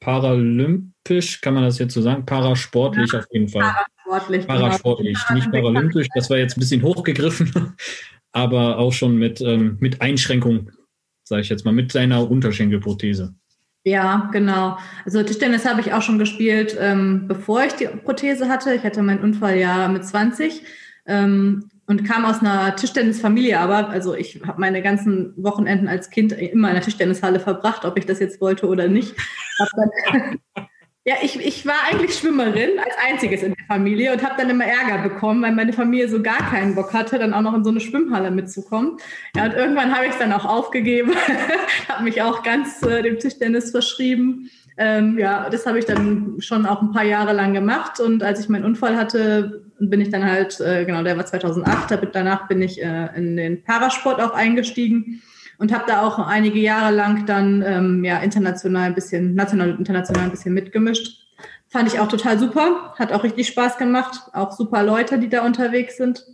paralympisch, 0.00 1.40
kann 1.40 1.54
man 1.54 1.64
das 1.64 1.78
jetzt 1.78 1.94
so 1.94 2.02
sagen? 2.02 2.26
Parasportlich 2.26 3.12
ja, 3.12 3.20
auf 3.20 3.26
jeden 3.30 3.48
Fall. 3.48 3.62
Parasportlich. 3.62 4.46
Genau. 4.46 4.54
Parasportlich, 4.54 5.18
genau. 5.26 5.38
nicht 5.38 5.52
paralympisch, 5.52 6.08
das 6.14 6.30
war 6.30 6.38
jetzt 6.38 6.56
ein 6.56 6.60
bisschen 6.60 6.82
hochgegriffen, 6.82 7.74
aber 8.32 8.78
auch 8.78 8.92
schon 8.92 9.16
mit, 9.16 9.40
ähm, 9.40 9.76
mit 9.80 10.00
Einschränkung, 10.00 10.70
sage 11.24 11.42
ich 11.42 11.48
jetzt 11.48 11.64
mal, 11.64 11.72
mit 11.72 11.92
seiner 11.92 12.30
Unterschenkelprothese. 12.30 13.34
Ja, 13.84 14.28
genau. 14.32 14.78
Also 15.04 15.22
Tischtennis 15.22 15.64
habe 15.64 15.80
ich 15.80 15.92
auch 15.92 16.02
schon 16.02 16.18
gespielt, 16.18 16.76
ähm, 16.78 17.26
bevor 17.28 17.64
ich 17.64 17.74
die 17.74 17.86
Prothese 17.86 18.48
hatte. 18.48 18.74
Ich 18.74 18.82
hatte 18.82 19.02
meinen 19.02 19.20
Unfall 19.20 19.58
ja 19.58 19.88
mit 19.88 20.04
20. 20.04 20.62
Ähm, 21.06 21.70
und 21.88 22.04
kam 22.04 22.26
aus 22.26 22.40
einer 22.40 22.76
Tischtennisfamilie, 22.76 23.58
aber 23.58 23.88
also 23.88 24.14
ich 24.14 24.40
habe 24.46 24.60
meine 24.60 24.82
ganzen 24.82 25.32
Wochenenden 25.36 25.88
als 25.88 26.10
Kind 26.10 26.32
immer 26.32 26.68
in 26.68 26.74
der 26.74 26.82
Tischtennishalle 26.82 27.40
verbracht, 27.40 27.86
ob 27.86 27.96
ich 27.98 28.04
das 28.04 28.20
jetzt 28.20 28.40
wollte 28.40 28.68
oder 28.68 28.86
nicht. 28.88 29.16
Ja, 31.04 31.14
ich, 31.22 31.40
ich 31.40 31.64
war 31.64 31.76
eigentlich 31.90 32.18
Schwimmerin 32.18 32.78
als 32.78 32.94
einziges 33.08 33.42
in 33.42 33.54
der 33.54 33.64
Familie 33.66 34.12
und 34.12 34.22
habe 34.22 34.34
dann 34.36 34.50
immer 34.50 34.66
Ärger 34.66 35.08
bekommen, 35.08 35.40
weil 35.40 35.54
meine 35.54 35.72
Familie 35.72 36.06
so 36.06 36.20
gar 36.20 36.50
keinen 36.50 36.74
Bock 36.74 36.92
hatte, 36.92 37.18
dann 37.18 37.32
auch 37.32 37.40
noch 37.40 37.54
in 37.54 37.64
so 37.64 37.70
eine 37.70 37.80
Schwimmhalle 37.80 38.30
mitzukommen. 38.30 38.98
Ja, 39.34 39.46
und 39.46 39.54
irgendwann 39.54 39.94
habe 39.94 40.04
ich 40.04 40.12
es 40.12 40.18
dann 40.18 40.34
auch 40.34 40.44
aufgegeben, 40.44 41.12
habe 41.88 42.04
mich 42.04 42.20
auch 42.20 42.42
ganz 42.42 42.82
äh, 42.82 43.00
dem 43.00 43.18
Tischtennis 43.18 43.70
verschrieben. 43.70 44.50
Ähm, 44.76 45.18
ja, 45.18 45.48
das 45.48 45.64
habe 45.64 45.78
ich 45.78 45.86
dann 45.86 46.36
schon 46.40 46.66
auch 46.66 46.82
ein 46.82 46.92
paar 46.92 47.04
Jahre 47.04 47.32
lang 47.32 47.54
gemacht 47.54 48.00
und 48.00 48.22
als 48.22 48.40
ich 48.40 48.50
meinen 48.50 48.66
Unfall 48.66 48.98
hatte, 48.98 49.67
bin 49.80 50.00
ich 50.00 50.10
dann 50.10 50.24
halt, 50.24 50.60
äh, 50.60 50.84
genau, 50.84 51.02
der 51.02 51.16
war 51.16 51.26
2008, 51.26 51.98
danach 52.12 52.48
bin 52.48 52.62
ich 52.62 52.82
äh, 52.82 53.08
in 53.16 53.36
den 53.36 53.62
Parasport 53.62 54.20
auch 54.20 54.32
eingestiegen 54.32 55.22
und 55.58 55.72
habe 55.72 55.84
da 55.86 56.02
auch 56.02 56.18
einige 56.18 56.58
Jahre 56.58 56.94
lang 56.94 57.26
dann 57.26 57.62
ähm, 57.66 58.04
ja 58.04 58.18
international 58.18 58.84
ein 58.84 58.94
bisschen, 58.94 59.34
national 59.34 59.72
und 59.72 59.78
international 59.78 60.24
ein 60.24 60.30
bisschen 60.30 60.54
mitgemischt. 60.54 61.26
Fand 61.68 61.92
ich 61.92 62.00
auch 62.00 62.08
total 62.08 62.38
super, 62.38 62.94
hat 62.98 63.12
auch 63.12 63.24
richtig 63.24 63.48
Spaß 63.48 63.76
gemacht, 63.76 64.30
auch 64.32 64.52
super 64.52 64.82
Leute, 64.82 65.18
die 65.18 65.28
da 65.28 65.44
unterwegs 65.44 65.96
sind. 65.96 66.24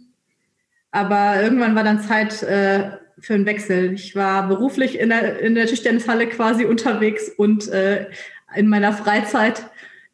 Aber 0.91 1.43
irgendwann 1.43 1.75
war 1.75 1.83
dann 1.83 2.01
Zeit 2.01 2.43
äh, 2.45 2.93
für 3.19 3.35
einen 3.35 3.47
Wechsel. 3.47 3.93
Ich 3.95 4.15
war 4.15 4.47
beruflich 4.47 4.99
in 4.99 5.09
der, 5.09 5.41
in 5.41 5.55
der 5.55 5.67
Tischtennishalle 5.67 6.29
quasi 6.29 6.65
unterwegs 6.65 7.31
und 7.37 7.69
äh, 7.69 8.07
in 8.55 8.69
meiner 8.69 8.93
Freizeit. 8.93 9.65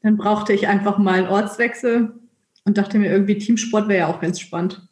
Dann 0.02 0.16
brauchte 0.16 0.54
ich 0.54 0.68
einfach 0.68 0.96
mal 0.96 1.18
einen 1.18 1.28
Ortswechsel 1.28 2.19
und 2.64 2.78
dachte 2.78 2.98
mir, 2.98 3.10
irgendwie 3.10 3.38
Teamsport 3.38 3.88
wäre 3.88 4.00
ja 4.00 4.06
auch 4.06 4.20
ganz 4.20 4.40
spannend. 4.40 4.86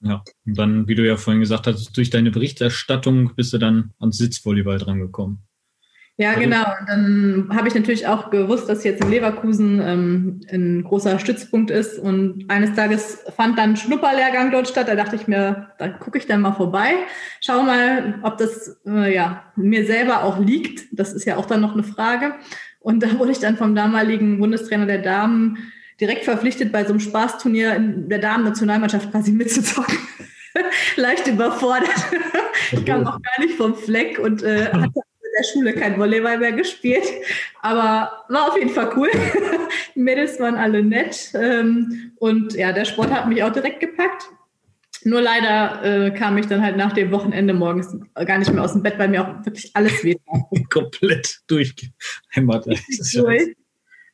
Ja, 0.00 0.22
und 0.44 0.58
dann, 0.58 0.86
wie 0.86 0.94
du 0.94 1.06
ja 1.06 1.16
vorhin 1.16 1.40
gesagt 1.40 1.66
hast, 1.66 1.96
durch 1.96 2.10
deine 2.10 2.30
Berichterstattung 2.30 3.34
bist 3.36 3.52
du 3.52 3.58
dann 3.58 3.92
ans 3.98 4.18
Sitzvolleyball 4.18 4.78
drangekommen. 4.78 5.38
Ja, 6.16 6.30
also, 6.30 6.42
genau. 6.42 6.64
Und 6.78 6.88
dann 6.88 7.48
habe 7.56 7.66
ich 7.66 7.74
natürlich 7.74 8.06
auch 8.06 8.30
gewusst, 8.30 8.68
dass 8.68 8.84
jetzt 8.84 9.02
in 9.02 9.10
Leverkusen 9.10 9.80
ähm, 9.82 10.40
ein 10.52 10.84
großer 10.84 11.18
Stützpunkt 11.18 11.72
ist. 11.72 11.98
Und 11.98 12.44
eines 12.48 12.74
Tages 12.74 13.24
fand 13.34 13.58
dann 13.58 13.70
ein 13.70 13.76
Schnupperlehrgang 13.76 14.52
dort 14.52 14.68
statt. 14.68 14.86
Da 14.86 14.94
dachte 14.94 15.16
ich 15.16 15.26
mir, 15.26 15.70
da 15.78 15.88
gucke 15.88 16.18
ich 16.18 16.26
dann 16.26 16.40
mal 16.40 16.52
vorbei. 16.52 16.92
Schau 17.40 17.62
mal, 17.62 18.20
ob 18.22 18.38
das 18.38 18.80
äh, 18.86 19.12
ja, 19.12 19.52
mir 19.56 19.86
selber 19.86 20.22
auch 20.22 20.38
liegt. 20.38 20.86
Das 20.92 21.12
ist 21.12 21.24
ja 21.24 21.36
auch 21.36 21.46
dann 21.46 21.60
noch 21.60 21.72
eine 21.72 21.82
Frage. 21.82 22.34
Und 22.78 23.02
da 23.02 23.18
wurde 23.18 23.32
ich 23.32 23.40
dann 23.40 23.56
vom 23.56 23.74
damaligen 23.74 24.38
Bundestrainer 24.38 24.86
der 24.86 25.02
Damen 25.02 25.58
direkt 26.00 26.24
verpflichtet, 26.24 26.72
bei 26.72 26.84
so 26.84 26.90
einem 26.90 27.00
Spaßturnier 27.00 27.74
in 27.74 28.08
der 28.08 28.18
Damen-Nationalmannschaft 28.18 29.10
quasi 29.10 29.32
mitzuzocken. 29.32 29.98
Leicht 30.96 31.26
überfordert. 31.26 31.90
ich 32.72 32.84
kam 32.84 33.06
auch 33.06 33.20
gar 33.20 33.40
nicht 33.40 33.54
vom 33.54 33.74
Fleck 33.74 34.18
und 34.18 34.42
äh, 34.42 34.66
hatte 34.66 34.84
in 34.84 35.30
der 35.38 35.44
Schule 35.44 35.72
kein 35.74 35.98
Volleyball 35.98 36.38
mehr 36.38 36.52
gespielt. 36.52 37.04
Aber 37.60 38.24
war 38.28 38.48
auf 38.48 38.56
jeden 38.56 38.70
Fall 38.70 38.92
cool. 38.96 39.08
Die 39.94 40.00
Mädels 40.00 40.38
waren 40.40 40.56
alle 40.56 40.82
nett. 40.82 41.30
Ähm, 41.34 42.12
und 42.16 42.54
ja, 42.54 42.72
der 42.72 42.84
Sport 42.84 43.10
hat 43.10 43.28
mich 43.28 43.42
auch 43.42 43.52
direkt 43.52 43.80
gepackt. 43.80 44.28
Nur 45.04 45.20
leider 45.20 45.82
äh, 45.84 46.10
kam 46.12 46.38
ich 46.38 46.46
dann 46.46 46.62
halt 46.62 46.76
nach 46.76 46.92
dem 46.92 47.10
Wochenende 47.10 47.52
morgens 47.52 47.94
gar 48.14 48.38
nicht 48.38 48.52
mehr 48.52 48.62
aus 48.62 48.72
dem 48.72 48.82
Bett, 48.82 48.98
weil 48.98 49.08
mir 49.08 49.22
auch 49.22 49.44
wirklich 49.44 49.70
alles 49.74 50.02
weh 50.02 50.16
Komplett 50.70 51.40
durchgehämmert. 51.46 52.66
Durch. 52.66 53.54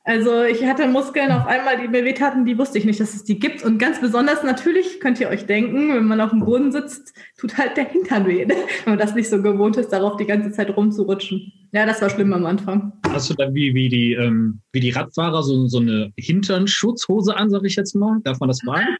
Also 0.04 0.45
ich 0.45 0.64
hatte 0.64 0.88
Muskeln 0.88 1.30
auf 1.30 1.47
einmal, 1.47 1.78
die 1.78 1.87
mir 1.87 2.04
wehtaten, 2.04 2.47
die 2.47 2.57
wusste 2.57 2.78
ich 2.78 2.87
nicht, 2.87 2.99
dass 3.00 3.14
es 3.14 3.25
die 3.25 3.38
gibt. 3.38 3.62
Und 3.62 3.78
ganz 3.78 4.00
besonders 4.00 4.42
natürlich 4.42 4.99
könnt 4.99 5.21
ihr 5.21 5.28
euch 5.28 5.45
denken, 5.45 5.95
wenn 5.95 6.07
man 6.07 6.23
auf 6.23 6.30
dem 6.30 6.40
Boden 6.40 6.73
sitzt, 6.73 7.14
tut 7.38 7.59
halt 7.59 7.76
der 7.76 7.85
Hintern 7.85 8.26
weh, 8.26 8.49
wenn 8.49 8.59
man 8.87 8.99
das 8.99 9.14
nicht 9.14 9.28
so 9.28 9.42
gewohnt 9.42 9.76
ist, 9.76 9.90
darauf 9.90 10.16
die 10.16 10.25
ganze 10.25 10.52
Zeit 10.52 10.75
rumzurutschen. 10.75 11.52
Ja, 11.73 11.85
das 11.85 12.00
war 12.00 12.09
schlimm 12.09 12.33
am 12.33 12.47
Anfang. 12.47 12.92
Hast 13.11 13.28
du 13.28 13.35
da 13.35 13.52
wie, 13.52 13.75
wie, 13.75 13.88
die, 13.90 14.14
ähm, 14.14 14.61
wie 14.73 14.80
die 14.80 14.90
Radfahrer 14.90 15.42
so, 15.42 15.66
so 15.66 15.78
eine 15.78 16.12
Hinternschutzhose 16.16 17.37
an, 17.37 17.50
sag 17.50 17.64
ich 17.64 17.76
jetzt 17.76 17.95
mal? 17.95 18.21
Darf 18.25 18.40
man 18.40 18.49
das 18.49 18.62
machen? 18.62 18.97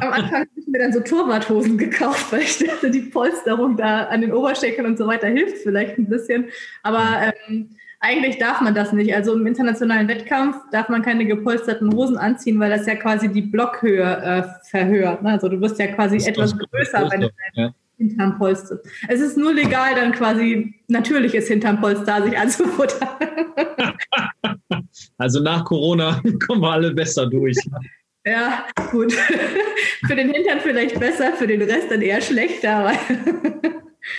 Am 0.00 0.12
Anfang 0.12 0.40
habe 0.40 0.50
ich 0.56 0.66
mir 0.66 0.80
dann 0.80 0.92
so 0.92 1.00
Torwarthosen 1.00 1.78
gekauft, 1.78 2.32
weil 2.32 2.42
ich 2.42 2.58
dachte, 2.58 2.90
die 2.90 3.02
Polsterung 3.02 3.76
da 3.76 4.04
an 4.04 4.20
den 4.20 4.32
Oberschenkeln 4.32 4.86
und 4.86 4.98
so 4.98 5.06
weiter 5.06 5.28
hilft 5.28 5.58
vielleicht 5.58 5.96
ein 5.96 6.08
bisschen. 6.08 6.46
Aber 6.82 7.32
ähm, 7.48 7.70
eigentlich 8.00 8.38
darf 8.38 8.62
man 8.62 8.74
das 8.74 8.92
nicht. 8.92 9.14
Also 9.14 9.34
im 9.34 9.46
internationalen 9.46 10.08
Wettkampf 10.08 10.56
darf 10.72 10.88
man 10.88 11.02
keine 11.02 11.26
gepolsterten 11.26 11.92
Hosen 11.94 12.16
anziehen, 12.16 12.58
weil 12.58 12.70
das 12.70 12.86
ja 12.86 12.96
quasi 12.96 13.28
die 13.28 13.42
Blockhöhe 13.42 14.02
äh, 14.02 14.42
verhöhert. 14.68 15.22
Ne? 15.22 15.30
Also 15.30 15.48
du 15.48 15.60
wirst 15.60 15.78
ja 15.78 15.86
quasi 15.88 16.16
etwas 16.16 16.56
größer, 16.56 17.10
wenn 17.10 17.20
du 17.20 17.30
ja. 17.54 17.74
Hintern 17.98 18.38
polsterst. 18.38 18.82
Es 19.08 19.20
ist 19.20 19.36
nur 19.36 19.52
legal, 19.52 19.94
dann 19.94 20.12
quasi 20.12 20.74
natürliches 20.88 21.48
Hinternpolster 21.48 22.22
sich 22.24 22.38
anzufuttern. 22.38 23.08
also 25.18 25.40
nach 25.42 25.66
Corona 25.66 26.22
kommen 26.46 26.62
wir 26.62 26.72
alle 26.72 26.94
besser 26.94 27.26
durch. 27.26 27.58
Ja, 28.24 28.66
gut. 28.90 29.12
für 30.06 30.16
den 30.16 30.30
Hintern 30.32 30.60
vielleicht 30.60 30.98
besser, 30.98 31.34
für 31.34 31.46
den 31.46 31.60
Rest 31.60 31.90
dann 31.90 32.00
eher 32.00 32.22
schlechter. 32.22 32.92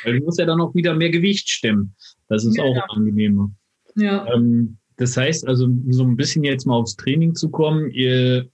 Weil 0.03 0.19
du 0.19 0.25
musst 0.25 0.39
ja 0.39 0.45
dann 0.45 0.61
auch 0.61 0.75
wieder 0.75 0.93
mehr 0.93 1.09
Gewicht 1.09 1.49
stemmen. 1.49 1.95
Das 2.29 2.45
ist 2.45 2.55
genau. 2.55 2.69
auch 2.69 2.95
angenehmer. 2.95 3.51
Ja. 3.95 4.25
Ähm, 4.33 4.77
das 4.97 5.17
heißt 5.17 5.47
also, 5.47 5.67
so 5.89 6.03
ein 6.03 6.15
bisschen 6.15 6.43
jetzt 6.43 6.65
mal 6.65 6.75
aufs 6.75 6.95
Training 6.95 7.33
zu 7.33 7.49
kommen, 7.49 7.89
ihr 7.91 8.47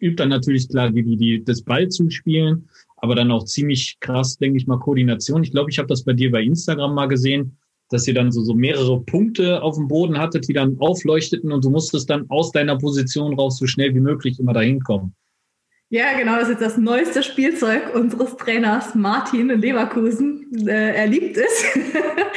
übt 0.00 0.16
dann 0.16 0.30
natürlich 0.30 0.68
klar, 0.68 0.94
wie 0.94 1.02
die, 1.02 1.16
die 1.16 1.44
das 1.44 1.62
Ball 1.62 1.88
zu 1.88 2.10
spielen, 2.10 2.68
aber 2.96 3.14
dann 3.14 3.30
auch 3.30 3.44
ziemlich 3.44 3.98
krass, 4.00 4.36
denke 4.36 4.58
ich 4.58 4.66
mal, 4.66 4.78
Koordination. 4.78 5.42
Ich 5.42 5.52
glaube, 5.52 5.70
ich 5.70 5.78
habe 5.78 5.88
das 5.88 6.04
bei 6.04 6.12
dir 6.12 6.30
bei 6.30 6.42
Instagram 6.42 6.94
mal 6.94 7.06
gesehen, 7.06 7.56
dass 7.88 8.06
ihr 8.08 8.14
dann 8.14 8.32
so, 8.32 8.42
so 8.42 8.54
mehrere 8.54 9.00
Punkte 9.02 9.62
auf 9.62 9.76
dem 9.76 9.86
Boden 9.86 10.18
hattet, 10.18 10.48
die 10.48 10.52
dann 10.52 10.76
aufleuchteten 10.80 11.52
und 11.52 11.64
du 11.64 11.70
musstest 11.70 12.10
dann 12.10 12.28
aus 12.30 12.50
deiner 12.52 12.76
Position 12.76 13.34
raus 13.34 13.58
so 13.58 13.66
schnell 13.66 13.94
wie 13.94 14.00
möglich 14.00 14.40
immer 14.40 14.52
dahin 14.52 14.80
kommen. 14.80 15.14
Ja, 15.88 16.18
genau, 16.18 16.34
das 16.36 16.48
ist 16.48 16.60
das 16.60 16.76
neueste 16.78 17.22
Spielzeug 17.22 17.94
unseres 17.94 18.36
Trainers 18.36 18.96
Martin 18.96 19.50
in 19.50 19.60
Leverkusen. 19.60 20.66
Äh, 20.66 20.96
er 20.96 21.06
liebt 21.06 21.36
es. 21.36 21.64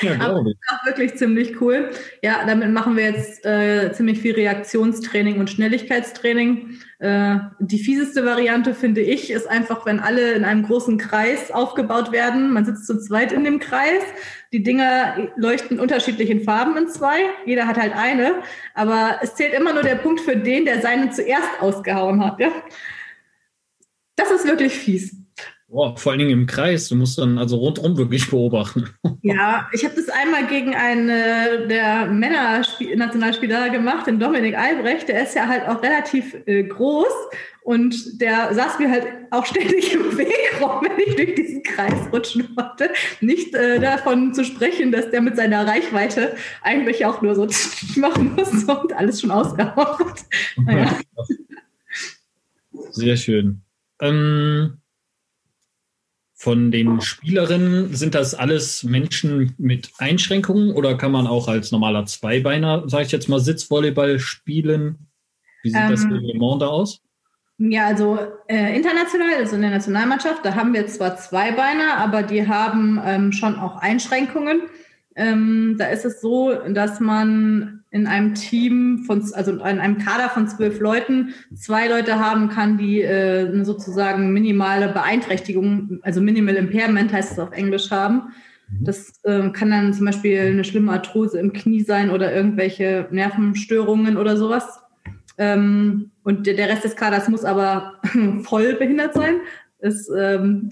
Ja, 0.01 0.13
Aber 0.21 0.39
ist 0.47 0.55
auch 0.69 0.85
wirklich 0.85 1.15
ziemlich 1.15 1.59
cool. 1.59 1.89
Ja, 2.23 2.45
damit 2.47 2.71
machen 2.71 2.95
wir 2.95 3.03
jetzt 3.03 3.45
äh, 3.45 3.91
ziemlich 3.91 4.19
viel 4.19 4.33
Reaktionstraining 4.33 5.41
und 5.41 5.49
Schnelligkeitstraining. 5.49 6.77
Äh, 6.99 7.39
die 7.59 7.79
fieseste 7.79 8.25
Variante, 8.25 8.73
finde 8.73 9.01
ich, 9.01 9.29
ist 9.29 9.49
einfach, 9.49 9.85
wenn 9.85 9.99
alle 9.99 10.31
in 10.31 10.45
einem 10.45 10.63
großen 10.63 10.97
Kreis 10.97 11.51
aufgebaut 11.51 12.13
werden. 12.13 12.53
Man 12.53 12.63
sitzt 12.63 12.87
zu 12.87 12.97
zweit 13.01 13.33
in 13.33 13.43
dem 13.43 13.59
Kreis. 13.59 14.03
Die 14.53 14.63
Dinger 14.63 15.31
leuchten 15.35 15.81
unterschiedlich 15.81 16.29
in 16.29 16.43
Farben 16.45 16.77
in 16.77 16.87
zwei. 16.87 17.17
Jeder 17.45 17.67
hat 17.67 17.77
halt 17.77 17.93
eine. 17.93 18.35
Aber 18.75 19.19
es 19.21 19.35
zählt 19.35 19.53
immer 19.53 19.73
nur 19.73 19.83
der 19.83 19.95
Punkt 19.95 20.21
für 20.21 20.37
den, 20.37 20.63
der 20.63 20.81
seine 20.81 21.09
zuerst 21.09 21.49
ausgehauen 21.59 22.23
hat. 22.23 22.39
Ja? 22.39 22.51
Das 24.19 24.31
ist 24.31 24.45
wirklich 24.45 24.73
fies. 24.73 25.15
Boah, 25.69 25.95
vor 25.95 26.11
allen 26.11 26.19
Dingen 26.19 26.31
im 26.31 26.45
Kreis. 26.45 26.89
Du 26.89 26.95
musst 26.95 27.17
dann 27.19 27.37
also 27.37 27.55
rundum 27.55 27.97
wirklich 27.97 28.29
beobachten. 28.29 28.89
Ja, 29.21 29.69
ich 29.71 29.85
habe 29.85 29.95
das 29.95 30.09
einmal 30.09 30.47
gegen 30.47 30.75
einen 30.75 31.07
äh, 31.07 31.67
der 31.67 32.07
Männer-Nationalspieler 32.07 33.69
gemacht, 33.69 34.07
den 34.07 34.19
Dominik 34.19 34.57
Albrecht. 34.57 35.07
Der 35.07 35.23
ist 35.23 35.35
ja 35.35 35.47
halt 35.47 35.67
auch 35.69 35.81
relativ 35.81 36.35
äh, 36.47 36.63
groß 36.63 37.13
und 37.61 38.19
der 38.19 38.53
saß 38.53 38.79
mir 38.79 38.91
halt 38.91 39.07
auch 39.31 39.45
ständig 39.45 39.93
im 39.93 40.17
Weg 40.17 40.59
rum, 40.59 40.81
wenn 40.81 40.99
ich 41.07 41.15
durch 41.15 41.35
diesen 41.35 41.63
Kreis 41.63 42.11
rutschen 42.11 42.49
wollte. 42.57 42.91
Nicht 43.21 43.55
äh, 43.55 43.79
davon 43.79 44.33
zu 44.33 44.43
sprechen, 44.43 44.91
dass 44.91 45.11
der 45.11 45.21
mit 45.21 45.37
seiner 45.37 45.65
Reichweite 45.65 46.35
eigentlich 46.61 47.05
auch 47.05 47.21
nur 47.21 47.35
so 47.35 47.47
machen 47.95 48.35
muss 48.35 48.63
und 48.65 48.91
alles 48.93 49.21
schon 49.21 49.31
ausgehauen 49.31 49.99
hat. 49.99 50.25
Naja. 50.57 50.99
Sehr 52.91 53.15
schön. 53.15 53.61
Ähm, 54.01 54.79
von 56.33 56.71
den 56.71 57.01
Spielerinnen 57.01 57.93
sind 57.93 58.15
das 58.15 58.33
alles 58.33 58.83
Menschen 58.83 59.55
mit 59.57 59.91
Einschränkungen 59.97 60.71
oder 60.71 60.97
kann 60.97 61.11
man 61.11 61.27
auch 61.27 61.49
als 61.49 61.73
normaler 61.73 62.05
Zweibeiner, 62.05 62.87
sage 62.87 63.03
ich 63.03 63.11
jetzt 63.11 63.27
mal, 63.27 63.41
Sitzvolleyball 63.41 64.19
spielen? 64.19 65.09
Wie 65.63 65.69
sieht 65.69 65.81
ähm, 65.81 65.91
das 65.91 66.05
Reglement 66.05 66.61
da 66.61 66.67
aus? 66.67 67.01
Ja, 67.57 67.87
also 67.87 68.17
äh, 68.47 68.73
international, 68.73 69.35
also 69.37 69.57
in 69.57 69.63
der 69.63 69.71
Nationalmannschaft, 69.71 70.45
da 70.45 70.55
haben 70.55 70.73
wir 70.73 70.87
zwar 70.87 71.17
Zweibeiner, 71.17 71.97
aber 71.97 72.23
die 72.23 72.47
haben 72.47 73.01
ähm, 73.03 73.33
schon 73.33 73.55
auch 73.55 73.75
Einschränkungen. 73.75 74.61
Ähm, 75.19 75.75
da 75.77 75.87
ist 75.87 76.05
es 76.05 76.21
so, 76.21 76.53
dass 76.69 77.01
man 77.01 77.83
in 77.91 78.07
einem 78.07 78.35
Team 78.35 79.03
von, 79.05 79.21
also 79.33 79.51
in 79.51 79.59
einem 79.59 79.97
Kader 79.97 80.29
von 80.29 80.47
zwölf 80.47 80.79
Leuten 80.79 81.33
zwei 81.53 81.89
Leute 81.89 82.21
haben 82.21 82.47
kann, 82.47 82.77
die 82.77 83.01
äh, 83.01 83.65
sozusagen 83.65 84.31
minimale 84.31 84.87
Beeinträchtigung, 84.87 85.99
also 86.03 86.21
Minimal 86.21 86.55
Impairment 86.55 87.11
heißt 87.11 87.33
es 87.33 87.39
auf 87.39 87.51
Englisch 87.51 87.91
haben. 87.91 88.31
Mhm. 88.69 88.85
Das 88.85 89.19
äh, 89.23 89.49
kann 89.49 89.71
dann 89.71 89.93
zum 89.93 90.05
Beispiel 90.05 90.39
eine 90.39 90.63
schlimme 90.63 90.93
Arthrose 90.93 91.37
im 91.37 91.51
Knie 91.51 91.81
sein 91.81 92.11
oder 92.11 92.33
irgendwelche 92.33 93.09
Nervenstörungen 93.11 94.15
oder 94.15 94.37
sowas. 94.37 94.79
Ähm, 95.37 96.11
und 96.23 96.47
der, 96.47 96.53
der 96.53 96.69
Rest 96.69 96.85
des 96.85 96.95
Kaders 96.95 97.27
muss 97.27 97.43
aber 97.43 97.95
voll 98.43 98.75
behindert 98.75 99.15
sein. 99.15 99.41
Es 99.79 100.09
ähm, 100.17 100.71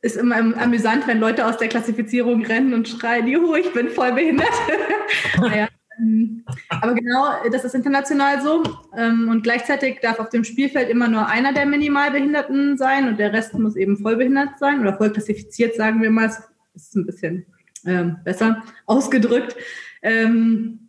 ist 0.00 0.16
immer 0.16 0.36
amüsant, 0.36 1.06
wenn 1.06 1.18
Leute 1.18 1.46
aus 1.46 1.56
der 1.56 1.68
Klassifizierung 1.68 2.44
rennen 2.44 2.74
und 2.74 2.88
schreien, 2.88 3.26
juhu, 3.26 3.56
ich 3.56 3.72
bin 3.72 3.88
voll 3.88 4.12
behindert. 4.12 4.52
naja, 5.40 5.68
ähm, 5.98 6.44
aber 6.68 6.94
genau, 6.94 7.26
das 7.50 7.64
ist 7.64 7.74
international 7.74 8.40
so. 8.40 8.62
Ähm, 8.96 9.28
und 9.28 9.42
gleichzeitig 9.42 9.98
darf 10.00 10.20
auf 10.20 10.28
dem 10.28 10.44
Spielfeld 10.44 10.88
immer 10.88 11.08
nur 11.08 11.26
einer 11.26 11.52
der 11.52 11.66
Minimalbehinderten 11.66 12.78
sein 12.78 13.08
und 13.08 13.18
der 13.18 13.32
Rest 13.32 13.54
muss 13.54 13.76
eben 13.76 13.98
vollbehindert 13.98 14.58
sein 14.58 14.80
oder 14.80 14.96
voll 14.96 15.12
klassifiziert, 15.12 15.74
sagen 15.74 16.00
wir 16.02 16.10
mal. 16.10 16.26
Das 16.26 16.46
ist 16.74 16.96
ein 16.96 17.06
bisschen 17.06 17.46
ähm, 17.86 18.18
besser 18.24 18.62
ausgedrückt. 18.86 19.56
Und 20.00 20.88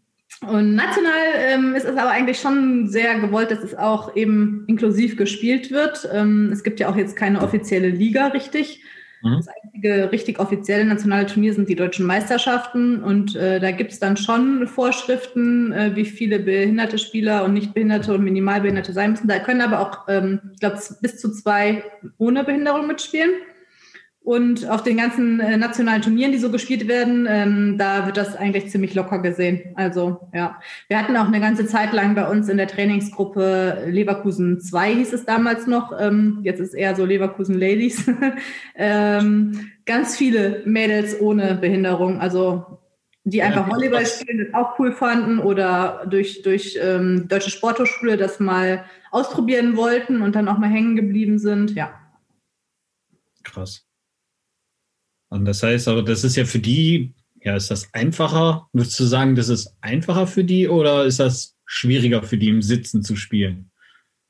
national 0.76 1.76
ist 1.76 1.86
es 1.86 1.98
aber 1.98 2.12
eigentlich 2.12 2.40
schon 2.40 2.88
sehr 2.88 3.20
gewollt, 3.20 3.50
dass 3.50 3.64
es 3.64 3.74
auch 3.74 4.16
eben 4.16 4.66
inklusiv 4.68 5.18
gespielt 5.18 5.72
wird. 5.72 6.06
Es 6.06 6.64
gibt 6.64 6.80
ja 6.80 6.90
auch 6.90 6.96
jetzt 6.96 7.16
keine 7.16 7.42
offizielle 7.42 7.90
Liga 7.90 8.28
richtig. 8.28 8.84
Mhm. 9.22 9.38
Das 9.38 9.48
einzige 9.64 10.12
richtig 10.12 10.40
offizielle 10.40 10.86
nationale 10.86 11.26
Turnier 11.26 11.54
sind 11.54 11.70
die 11.70 11.76
deutschen 11.76 12.06
Meisterschaften 12.06 13.04
und 13.04 13.36
äh, 13.36 13.60
da 13.60 13.72
gibt 13.72 13.92
es 13.92 14.00
dann 14.00 14.18
schon 14.18 14.68
Vorschriften, 14.68 15.72
äh, 15.74 15.96
wie 15.96 16.06
viele 16.06 16.40
behinderte 16.40 16.98
Spieler 16.98 17.44
und 17.44 17.54
Nichtbehinderte 17.54 18.14
und 18.14 18.24
Minimalbehinderte 18.24 18.94
sein 18.94 19.12
müssen. 19.12 19.28
Da 19.28 19.40
können 19.40 19.62
aber 19.62 19.80
auch, 19.80 20.08
ähm, 20.08 20.40
ich 20.54 20.60
glaube, 20.60 20.80
bis 21.02 21.18
zu 21.18 21.32
zwei 21.34 21.84
ohne 22.18 22.44
Behinderung 22.44 22.88
mitspielen. 22.88 23.32
Und 24.30 24.70
auf 24.70 24.84
den 24.84 24.98
ganzen 24.98 25.40
äh, 25.40 25.58
nationalen 25.58 26.04
Turnieren, 26.04 26.32
die 26.32 26.38
so 26.38 26.52
gespielt 26.52 26.88
werden, 26.88 27.26
ähm, 27.28 27.80
da 27.80 28.06
wird 28.06 28.16
das 28.16 28.36
eigentlich 28.36 28.70
ziemlich 28.70 28.94
locker 28.94 29.24
gesehen. 29.24 29.74
Also 29.74 30.30
ja, 30.36 30.62
wir 30.88 31.00
hatten 31.00 31.18
auch 31.18 31.26
eine 31.26 31.40
ganze 31.40 31.66
Zeit 31.66 31.94
lang 31.94 32.14
bei 32.14 32.30
uns 32.30 32.48
in 32.48 32.58
der 32.58 32.68
Trainingsgruppe 32.68 33.86
Leverkusen 33.88 34.62
2 34.62 34.94
hieß 34.98 35.14
es 35.14 35.26
damals 35.26 35.66
noch. 35.66 36.00
Ähm, 36.00 36.42
jetzt 36.44 36.60
ist 36.60 36.76
eher 36.76 36.96
so 36.96 37.06
Leverkusen 37.06 37.58
Ladies. 37.58 38.08
ähm, 38.76 39.72
ganz 39.88 40.16
viele 40.16 40.62
Mädels 40.64 41.20
ohne 41.20 41.56
Behinderung, 41.56 42.22
also 42.22 42.82
die 43.24 43.42
einfach 43.42 43.66
ja, 43.66 43.74
Volleyball 43.74 44.06
spielen, 44.06 44.46
das 44.46 44.54
auch 44.54 44.78
cool 44.78 44.92
fanden 44.92 45.40
oder 45.40 46.06
durch, 46.08 46.44
durch 46.44 46.78
ähm, 46.80 47.28
Deutsche 47.28 47.50
Sporthochschule 47.50 48.16
das 48.16 48.40
mal 48.40 48.86
ausprobieren 49.10 49.76
wollten 49.76 50.22
und 50.22 50.36
dann 50.36 50.48
auch 50.50 50.60
mal 50.60 50.70
hängen 50.70 50.96
geblieben 50.96 51.40
sind. 51.40 51.72
Ja. 51.72 51.94
Krass. 53.44 53.89
Und 55.30 55.46
das 55.46 55.64
heißt 55.64 55.88
aber, 55.88 56.04
das 56.04 56.24
ist 56.24 56.36
ja 56.36 56.46
für 56.46 56.60
die, 56.60 57.14
ja, 57.42 57.56
ist 57.56 57.72
das 57.72 57.94
einfacher? 57.94 58.68
Würdest 58.74 59.00
du 59.00 59.04
sagen, 59.06 59.36
das 59.36 59.50
ist 59.50 59.76
einfacher 59.82 60.28
für 60.28 60.44
die 60.44 60.68
oder 60.68 61.06
ist 61.06 61.20
das 61.20 61.56
schwieriger 61.66 62.24
für 62.24 62.38
die 62.38 62.50
im 62.50 62.62
Sitzen 62.62 63.04
zu 63.04 63.16
spielen? 63.16 63.70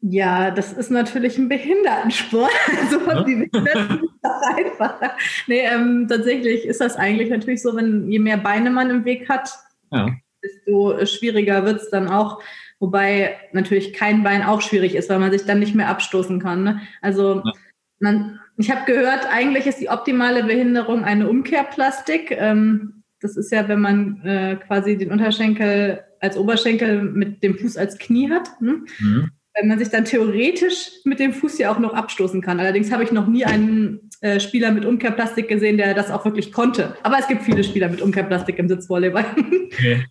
Ja, 0.01 0.51
das 0.51 0.71
ist 0.71 0.91
natürlich 0.91 1.37
ein 1.37 1.49
Behindertensport. 1.49 2.51
Also 2.81 2.99
ja? 3.05 3.23
die 3.23 3.35
Behinderten 3.35 4.03
ist 4.03 4.23
auch 4.23 4.55
einfacher. 4.55 5.17
Nee, 5.47 5.61
ähm, 5.65 6.07
tatsächlich 6.09 6.65
ist 6.65 6.79
das 6.79 6.95
eigentlich 6.95 7.29
natürlich 7.29 7.61
so, 7.61 7.75
wenn 7.75 8.09
je 8.09 8.19
mehr 8.19 8.37
Beine 8.37 8.69
man 8.69 8.89
im 8.89 9.05
Weg 9.05 9.27
hat, 9.27 9.51
ja. 9.91 10.09
desto 10.43 11.05
schwieriger 11.05 11.65
wird 11.65 11.81
es 11.81 11.89
dann 11.89 12.07
auch. 12.07 12.41
Wobei 12.79 13.37
natürlich 13.51 13.91
kein 13.91 14.23
Bein 14.23 14.43
auch 14.43 14.61
schwierig 14.61 14.95
ist, 14.95 15.09
weil 15.09 15.19
man 15.19 15.31
sich 15.31 15.45
dann 15.45 15.59
nicht 15.59 15.75
mehr 15.75 15.89
abstoßen 15.89 16.39
kann. 16.39 16.63
Ne? 16.63 16.81
Also 17.01 17.41
ja. 17.43 17.51
man, 17.99 18.38
ich 18.59 18.69
habe 18.69 18.85
gehört, 18.85 19.25
eigentlich 19.31 19.67
ist 19.67 19.79
die 19.79 19.87
optimale 19.87 20.43
Behinderung 20.43 21.05
eine 21.05 21.29
Umkehrplastik. 21.29 22.31
Ähm, 22.31 23.03
das 23.21 23.37
ist 23.37 23.53
ja, 23.53 23.69
wenn 23.69 23.79
man 23.79 24.21
äh, 24.25 24.57
quasi 24.57 24.97
den 24.97 25.11
Unterschenkel 25.11 26.03
als 26.19 26.35
Oberschenkel 26.35 27.03
mit 27.03 27.41
dem 27.41 27.57
Fuß 27.57 27.77
als 27.77 27.97
Knie 27.97 28.29
hat. 28.29 28.49
Hm? 28.59 28.85
Mhm. 28.99 29.31
Wenn 29.55 29.69
man 29.69 29.79
sich 29.79 29.87
dann 29.89 30.03
theoretisch 30.03 30.91
mit 31.05 31.19
dem 31.19 31.31
Fuß 31.31 31.57
ja 31.57 31.71
auch 31.71 31.79
noch 31.79 31.93
abstoßen 31.93 32.41
kann. 32.41 32.59
Allerdings 32.59 32.91
habe 32.91 33.03
ich 33.03 33.13
noch 33.13 33.27
nie 33.27 33.45
einen 33.45 34.09
äh, 34.19 34.41
Spieler 34.41 34.71
mit 34.71 34.83
Umkehrplastik 34.83 35.47
gesehen, 35.47 35.77
der 35.77 35.93
das 35.93 36.11
auch 36.11 36.25
wirklich 36.25 36.51
konnte. 36.51 36.97
Aber 37.03 37.17
es 37.17 37.29
gibt 37.29 37.43
viele 37.43 37.63
Spieler 37.63 37.87
mit 37.87 38.01
Umkehrplastik 38.01 38.59
im 38.59 38.67
Sitzvolleyball. 38.67 39.25
Okay. 39.71 40.03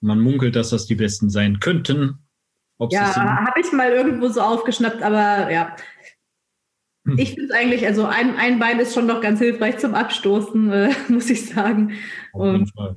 Man 0.00 0.18
munkelt, 0.18 0.56
dass 0.56 0.70
das 0.70 0.86
die 0.86 0.94
besten 0.94 1.28
sein 1.28 1.60
könnten. 1.60 2.20
Ob's 2.78 2.94
ja, 2.94 3.14
habe 3.14 3.60
ich 3.60 3.70
mal 3.72 3.90
irgendwo 3.90 4.28
so 4.28 4.40
aufgeschnappt, 4.40 5.02
aber 5.02 5.52
ja. 5.52 5.76
Ich 7.16 7.30
finde 7.34 7.44
es 7.46 7.50
eigentlich, 7.50 7.86
also 7.86 8.04
ein, 8.04 8.36
ein 8.36 8.58
Bein 8.58 8.78
ist 8.80 8.94
schon 8.94 9.06
noch 9.06 9.20
ganz 9.20 9.38
hilfreich 9.38 9.78
zum 9.78 9.94
Abstoßen, 9.94 10.72
äh, 10.72 10.90
muss 11.08 11.30
ich 11.30 11.46
sagen. 11.46 11.92
Auf 12.32 12.52
jeden 12.52 12.66
Fall. 12.66 12.96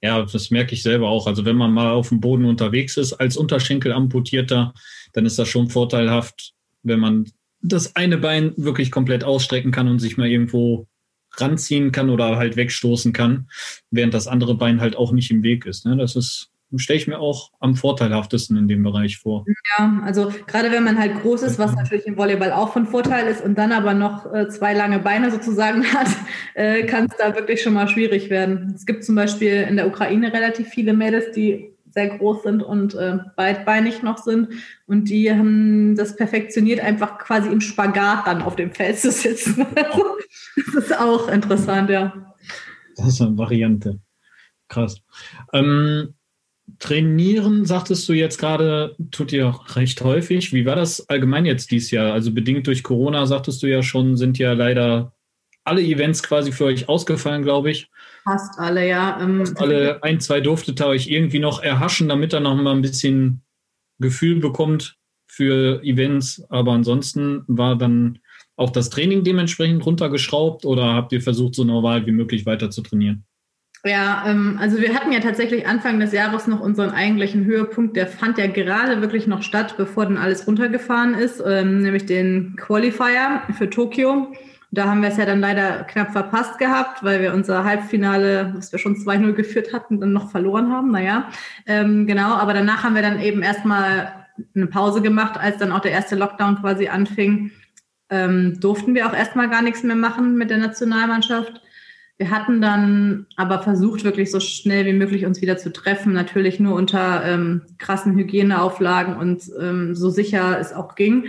Ja, 0.00 0.22
das 0.22 0.50
merke 0.50 0.74
ich 0.74 0.82
selber 0.82 1.08
auch. 1.08 1.26
Also 1.26 1.44
wenn 1.44 1.56
man 1.56 1.72
mal 1.72 1.90
auf 1.90 2.10
dem 2.10 2.20
Boden 2.20 2.44
unterwegs 2.44 2.96
ist 2.96 3.14
als 3.14 3.36
Unterschenkelamputierter, 3.36 4.72
dann 5.12 5.26
ist 5.26 5.38
das 5.38 5.48
schon 5.48 5.68
vorteilhaft, 5.68 6.52
wenn 6.82 7.00
man 7.00 7.30
das 7.60 7.96
eine 7.96 8.18
Bein 8.18 8.54
wirklich 8.56 8.92
komplett 8.92 9.24
ausstrecken 9.24 9.72
kann 9.72 9.88
und 9.88 9.98
sich 9.98 10.16
mal 10.16 10.28
irgendwo 10.28 10.86
ranziehen 11.36 11.90
kann 11.90 12.10
oder 12.10 12.36
halt 12.36 12.56
wegstoßen 12.56 13.12
kann, 13.12 13.48
während 13.90 14.14
das 14.14 14.28
andere 14.28 14.54
Bein 14.54 14.80
halt 14.80 14.96
auch 14.96 15.12
nicht 15.12 15.30
im 15.30 15.42
Weg 15.42 15.66
ist. 15.66 15.84
Ne? 15.84 15.96
Das 15.96 16.14
ist 16.14 16.50
stelle 16.76 16.98
ich 16.98 17.06
mir 17.06 17.18
auch 17.18 17.50
am 17.60 17.74
vorteilhaftesten 17.74 18.56
in 18.56 18.68
dem 18.68 18.82
Bereich 18.82 19.18
vor. 19.18 19.44
Ja, 19.78 20.00
also 20.04 20.32
gerade 20.46 20.70
wenn 20.70 20.84
man 20.84 20.98
halt 20.98 21.22
groß 21.22 21.42
ist, 21.42 21.58
was 21.58 21.74
natürlich 21.74 22.06
im 22.06 22.16
Volleyball 22.16 22.52
auch 22.52 22.72
von 22.72 22.86
Vorteil 22.86 23.26
ist 23.26 23.42
und 23.42 23.56
dann 23.56 23.72
aber 23.72 23.94
noch 23.94 24.32
äh, 24.32 24.48
zwei 24.48 24.74
lange 24.74 24.98
Beine 24.98 25.30
sozusagen 25.30 25.84
hat, 25.92 26.08
äh, 26.54 26.84
kann 26.84 27.06
es 27.06 27.16
da 27.16 27.34
wirklich 27.34 27.62
schon 27.62 27.74
mal 27.74 27.88
schwierig 27.88 28.28
werden. 28.28 28.72
Es 28.74 28.84
gibt 28.84 29.04
zum 29.04 29.14
Beispiel 29.14 29.66
in 29.68 29.76
der 29.76 29.86
Ukraine 29.86 30.32
relativ 30.32 30.68
viele 30.68 30.92
Mädels, 30.92 31.32
die 31.32 31.72
sehr 31.90 32.16
groß 32.16 32.42
sind 32.42 32.62
und 32.62 32.94
äh, 32.94 33.18
beidbeinig 33.36 34.02
noch 34.02 34.18
sind. 34.18 34.48
Und 34.86 35.08
die 35.08 35.30
haben 35.32 35.96
das 35.96 36.16
perfektioniert, 36.16 36.80
einfach 36.80 37.18
quasi 37.18 37.48
im 37.48 37.60
Spagat 37.60 38.26
dann 38.26 38.42
auf 38.42 38.56
dem 38.56 38.72
Feld 38.72 38.98
zu 38.98 39.10
sitzen. 39.10 39.66
Das 40.56 40.84
ist 40.84 40.98
auch 40.98 41.28
interessant, 41.28 41.88
ja. 41.88 42.34
Das 42.96 43.08
ist 43.08 43.22
eine 43.22 43.38
Variante. 43.38 44.00
Krass. 44.68 45.00
Ähm, 45.52 46.14
Trainieren, 46.78 47.64
sagtest 47.64 48.08
du 48.08 48.12
jetzt 48.12 48.38
gerade, 48.38 48.94
tut 49.10 49.32
ihr 49.32 49.48
auch 49.48 49.76
recht 49.76 50.02
häufig. 50.02 50.52
Wie 50.52 50.66
war 50.66 50.76
das 50.76 51.08
allgemein 51.08 51.46
jetzt 51.46 51.70
dieses 51.70 51.90
Jahr? 51.90 52.12
Also 52.12 52.32
bedingt 52.32 52.66
durch 52.66 52.82
Corona, 52.82 53.26
sagtest 53.26 53.62
du 53.62 53.66
ja 53.66 53.82
schon, 53.82 54.16
sind 54.16 54.38
ja 54.38 54.52
leider 54.52 55.12
alle 55.64 55.82
Events 55.82 56.22
quasi 56.22 56.52
für 56.52 56.64
euch 56.64 56.88
ausgefallen, 56.88 57.42
glaube 57.42 57.70
ich. 57.70 57.90
Fast 58.24 58.58
alle, 58.58 58.88
ja. 58.88 59.20
Ähm, 59.20 59.40
Fast 59.40 59.60
alle, 59.60 60.02
ein, 60.02 60.20
zwei 60.20 60.40
durftet 60.40 60.80
ihr 60.80 60.86
euch 60.86 61.08
irgendwie 61.08 61.38
noch 61.38 61.62
erhaschen, 61.62 62.08
damit 62.08 62.32
er 62.32 62.40
noch 62.40 62.54
mal 62.54 62.74
ein 62.74 62.82
bisschen 62.82 63.42
Gefühl 63.98 64.40
bekommt 64.40 64.96
für 65.26 65.82
Events. 65.82 66.42
Aber 66.48 66.72
ansonsten 66.72 67.44
war 67.46 67.76
dann 67.76 68.18
auch 68.56 68.70
das 68.70 68.90
Training 68.90 69.24
dementsprechend 69.24 69.84
runtergeschraubt 69.84 70.64
oder 70.64 70.94
habt 70.94 71.12
ihr 71.12 71.22
versucht, 71.22 71.54
so 71.54 71.64
normal 71.64 72.06
wie 72.06 72.12
möglich 72.12 72.44
weiter 72.46 72.70
zu 72.70 72.82
trainieren? 72.82 73.24
Ja, 73.88 74.24
ähm, 74.26 74.58
also 74.60 74.78
wir 74.80 74.94
hatten 74.94 75.12
ja 75.12 75.20
tatsächlich 75.20 75.66
Anfang 75.66 75.98
des 75.98 76.12
Jahres 76.12 76.46
noch 76.46 76.60
unseren 76.60 76.90
eigentlichen 76.90 77.44
Höhepunkt. 77.46 77.96
Der 77.96 78.06
fand 78.06 78.36
ja 78.36 78.46
gerade 78.46 79.00
wirklich 79.00 79.26
noch 79.26 79.42
statt, 79.42 79.76
bevor 79.78 80.04
dann 80.04 80.18
alles 80.18 80.46
runtergefahren 80.46 81.14
ist, 81.14 81.42
ähm, 81.44 81.78
nämlich 81.78 82.04
den 82.04 82.56
Qualifier 82.56 83.42
für 83.56 83.70
Tokio. 83.70 84.32
Da 84.70 84.84
haben 84.84 85.00
wir 85.00 85.08
es 85.08 85.16
ja 85.16 85.24
dann 85.24 85.40
leider 85.40 85.84
knapp 85.84 86.12
verpasst 86.12 86.58
gehabt, 86.58 87.02
weil 87.02 87.22
wir 87.22 87.32
unser 87.32 87.64
Halbfinale, 87.64 88.52
was 88.54 88.70
wir 88.70 88.78
schon 88.78 88.96
2-0 88.96 89.32
geführt 89.32 89.72
hatten, 89.72 89.98
dann 89.98 90.12
noch 90.12 90.30
verloren 90.30 90.70
haben. 90.70 90.90
Naja, 90.90 91.30
ähm, 91.64 92.06
genau. 92.06 92.34
Aber 92.34 92.52
danach 92.52 92.84
haben 92.84 92.94
wir 92.94 93.02
dann 93.02 93.20
eben 93.20 93.42
erstmal 93.42 94.12
eine 94.54 94.66
Pause 94.66 95.00
gemacht, 95.00 95.40
als 95.40 95.56
dann 95.56 95.72
auch 95.72 95.80
der 95.80 95.92
erste 95.92 96.16
Lockdown 96.16 96.56
quasi 96.60 96.88
anfing. 96.88 97.52
Ähm, 98.10 98.60
durften 98.60 98.94
wir 98.94 99.06
auch 99.06 99.14
erstmal 99.14 99.48
gar 99.48 99.62
nichts 99.62 99.82
mehr 99.82 99.96
machen 99.96 100.36
mit 100.36 100.50
der 100.50 100.58
Nationalmannschaft. 100.58 101.62
Wir 102.18 102.30
hatten 102.30 102.60
dann 102.60 103.26
aber 103.36 103.62
versucht, 103.62 104.02
wirklich 104.02 104.32
so 104.32 104.40
schnell 104.40 104.84
wie 104.86 104.92
möglich 104.92 105.24
uns 105.24 105.40
wieder 105.40 105.56
zu 105.56 105.72
treffen. 105.72 106.12
Natürlich 106.12 106.58
nur 106.58 106.74
unter 106.74 107.24
ähm, 107.24 107.62
krassen 107.78 108.16
Hygieneauflagen 108.16 109.16
und 109.16 109.42
ähm, 109.60 109.94
so 109.94 110.10
sicher 110.10 110.58
es 110.58 110.72
auch 110.72 110.96
ging. 110.96 111.26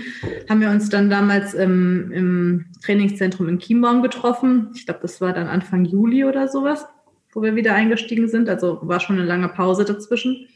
Haben 0.49 0.61
wir 0.61 0.71
uns 0.71 0.89
dann 0.89 1.11
damals 1.11 1.53
ähm, 1.53 2.11
im 2.11 2.65
Trainingszentrum 2.83 3.47
in 3.47 3.59
Chiembaum 3.59 4.01
getroffen. 4.01 4.69
Ich 4.73 4.85
glaube, 4.85 5.01
das 5.03 5.21
war 5.21 5.31
dann 5.31 5.47
Anfang 5.47 5.85
Juli 5.85 6.25
oder 6.25 6.47
sowas, 6.47 6.87
wo 7.33 7.43
wir 7.43 7.55
wieder 7.55 7.75
eingestiegen 7.75 8.27
sind. 8.27 8.49
Also 8.49 8.79
war 8.81 8.99
schon 8.99 9.17
eine 9.17 9.27
lange 9.27 9.49
Pause 9.49 9.85
dazwischen. 9.85 10.47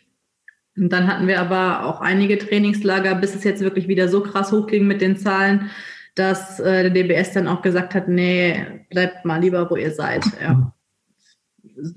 Und 0.76 0.90
dann 0.90 1.08
hatten 1.08 1.28
wir 1.28 1.40
aber 1.40 1.86
auch 1.86 2.02
einige 2.02 2.40
Trainingslager, 2.40 3.14
bis 3.14 3.36
es 3.36 3.44
jetzt 3.44 3.62
wirklich 3.62 3.88
wieder 3.88 4.08
so 4.08 4.22
krass 4.22 4.52
hochging 4.52 4.88
mit 4.88 5.02
den 5.02 5.16
Zahlen, 5.16 5.70
dass 6.16 6.60
äh, 6.60 6.90
der 6.90 6.92
DBS 6.92 7.34
dann 7.34 7.48
auch 7.48 7.62
gesagt 7.62 7.96
hat, 7.96 8.08
nee, 8.08 8.86
bleibt 8.90 9.26
mal 9.26 9.42
lieber, 9.42 9.70
wo 9.70 9.76
ihr 9.76 9.92
seid. 9.92 10.24
Ja. 10.42 10.74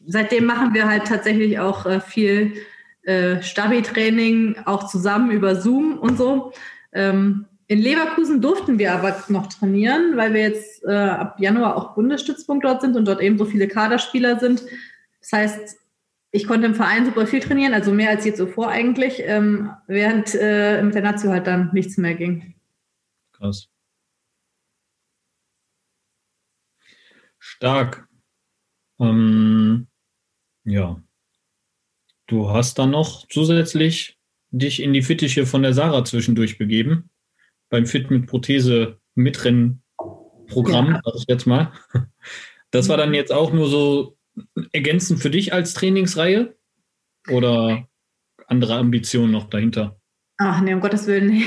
Seitdem 0.06 0.46
machen 0.46 0.74
wir 0.74 0.88
halt 0.88 1.06
tatsächlich 1.06 1.58
auch 1.58 1.84
äh, 1.86 2.00
viel 2.00 2.54
äh, 3.02 3.42
Stabi-Training, 3.42 4.56
auch 4.64 4.88
zusammen 4.88 5.30
über 5.30 5.56
Zoom 5.56 5.98
und 5.98 6.16
so. 6.16 6.52
Ähm, 6.92 7.46
in 7.68 7.80
Leverkusen 7.80 8.40
durften 8.40 8.78
wir 8.78 8.94
aber 8.94 9.24
noch 9.28 9.48
trainieren, 9.48 10.16
weil 10.16 10.32
wir 10.32 10.42
jetzt 10.42 10.84
äh, 10.84 10.92
ab 10.92 11.40
Januar 11.40 11.76
auch 11.76 11.94
Bundesstützpunkt 11.94 12.64
dort 12.64 12.80
sind 12.80 12.96
und 12.96 13.06
dort 13.06 13.20
eben 13.20 13.38
so 13.38 13.44
viele 13.44 13.68
Kaderspieler 13.68 14.38
sind. 14.38 14.62
Das 15.20 15.32
heißt, 15.32 15.76
ich 16.30 16.46
konnte 16.46 16.66
im 16.66 16.74
Verein 16.74 17.04
super 17.04 17.26
viel 17.26 17.40
trainieren, 17.40 17.74
also 17.74 17.92
mehr 17.92 18.10
als 18.10 18.24
je 18.24 18.34
zuvor 18.34 18.68
eigentlich, 18.68 19.22
ähm, 19.24 19.70
während 19.86 20.34
äh, 20.34 20.82
mit 20.82 20.94
der 20.94 21.02
Nazio 21.02 21.30
halt 21.30 21.46
dann 21.46 21.70
nichts 21.72 21.96
mehr 21.96 22.14
ging. 22.14 22.54
Krass. 23.32 23.68
Stark. 27.56 28.08
Ähm, 29.00 29.86
ja. 30.64 31.02
Du 32.26 32.50
hast 32.50 32.78
dann 32.78 32.90
noch 32.90 33.26
zusätzlich 33.28 34.18
dich 34.50 34.82
in 34.82 34.92
die 34.92 35.02
Fittiche 35.02 35.46
von 35.46 35.62
der 35.62 35.74
Sarah 35.74 36.04
zwischendurch 36.04 36.58
begeben. 36.58 37.10
Beim 37.68 37.86
Fit 37.86 38.10
mit 38.10 38.26
Prothese 38.26 39.00
Mitrennprogramm, 39.14 40.94
ja. 40.94 41.00
sag 41.04 41.14
ich 41.16 41.24
jetzt 41.28 41.46
mal. 41.46 41.72
Das 42.72 42.88
war 42.88 42.96
dann 42.96 43.14
jetzt 43.14 43.32
auch 43.32 43.52
nur 43.52 43.68
so 43.68 44.18
ergänzend 44.72 45.20
für 45.20 45.30
dich 45.30 45.52
als 45.52 45.72
Trainingsreihe? 45.72 46.56
oder 47.30 47.88
andere 48.46 48.74
Ambitionen 48.74 49.32
noch 49.32 49.48
dahinter? 49.48 50.00
Ach 50.38 50.60
nee, 50.60 50.74
um 50.74 50.80
Gottes 50.80 51.06
Willen. 51.06 51.44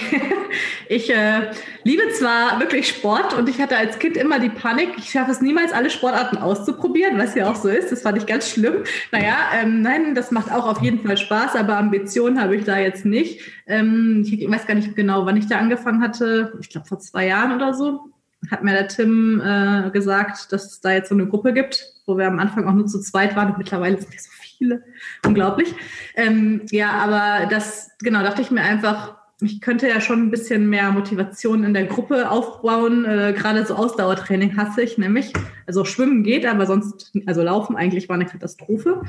Ich 0.89 1.07
äh, 1.11 1.51
liebe 1.83 2.01
zwar 2.17 2.59
wirklich 2.59 2.87
Sport 2.87 3.35
und 3.37 3.47
ich 3.47 3.61
hatte 3.61 3.77
als 3.77 3.99
Kind 3.99 4.17
immer 4.17 4.39
die 4.39 4.49
Panik, 4.49 4.89
ich 4.97 5.11
schaffe 5.11 5.29
es 5.29 5.39
niemals, 5.39 5.71
alle 5.71 5.91
Sportarten 5.91 6.37
auszuprobieren, 6.37 7.19
was 7.19 7.35
ja 7.35 7.47
auch 7.47 7.55
so 7.55 7.69
ist. 7.69 7.91
Das 7.91 8.01
fand 8.01 8.17
ich 8.17 8.25
ganz 8.25 8.49
schlimm. 8.49 8.83
Naja, 9.11 9.35
ähm, 9.61 9.83
nein, 9.83 10.15
das 10.15 10.31
macht 10.31 10.51
auch 10.51 10.67
auf 10.67 10.81
jeden 10.81 11.05
Fall 11.05 11.15
Spaß, 11.15 11.55
aber 11.55 11.77
Ambitionen 11.77 12.41
habe 12.41 12.55
ich 12.55 12.63
da 12.63 12.79
jetzt 12.79 13.05
nicht. 13.05 13.41
Ähm, 13.67 14.25
ich 14.25 14.49
weiß 14.49 14.65
gar 14.65 14.73
nicht 14.73 14.95
genau, 14.95 15.27
wann 15.27 15.37
ich 15.37 15.45
da 15.45 15.59
angefangen 15.59 16.01
hatte. 16.01 16.57
Ich 16.59 16.69
glaube 16.69 16.87
vor 16.87 16.97
zwei 16.97 17.27
Jahren 17.27 17.53
oder 17.53 17.75
so 17.75 18.11
hat 18.49 18.63
mir 18.63 18.71
der 18.71 18.87
Tim 18.87 19.41
äh, 19.45 19.91
gesagt, 19.91 20.51
dass 20.51 20.65
es 20.65 20.81
da 20.81 20.91
jetzt 20.93 21.09
so 21.09 21.15
eine 21.15 21.27
Gruppe 21.27 21.53
gibt, 21.53 21.85
wo 22.07 22.17
wir 22.17 22.25
am 22.25 22.39
Anfang 22.39 22.67
auch 22.67 22.73
nur 22.73 22.87
zu 22.87 22.99
zweit 22.99 23.35
waren 23.35 23.51
und 23.51 23.59
mittlerweile 23.59 23.99
sind 23.99 24.11
wir 24.11 24.19
so 24.19 24.29
viele. 24.41 24.83
Unglaublich. 25.23 25.75
Ähm, 26.15 26.61
ja, 26.71 26.93
aber 26.93 27.45
das, 27.45 27.91
genau, 27.99 28.23
dachte 28.23 28.41
ich 28.41 28.49
mir 28.49 28.61
einfach, 28.61 29.18
ich 29.41 29.61
könnte 29.61 29.87
ja 29.87 30.01
schon 30.01 30.23
ein 30.23 30.31
bisschen 30.31 30.69
mehr 30.69 30.91
Motivation 30.91 31.63
in 31.63 31.73
der 31.73 31.85
Gruppe 31.85 32.29
aufbauen. 32.29 33.05
Äh, 33.05 33.33
Gerade 33.37 33.65
so 33.65 33.75
Ausdauertraining 33.75 34.57
hasse 34.57 34.81
ich 34.81 34.97
nämlich. 34.97 35.31
Also 35.65 35.85
Schwimmen 35.85 36.23
geht, 36.23 36.45
aber 36.45 36.65
sonst, 36.65 37.11
also 37.25 37.41
Laufen 37.41 37.75
eigentlich 37.75 38.09
war 38.09 38.15
eine 38.15 38.25
Katastrophe. 38.25 39.01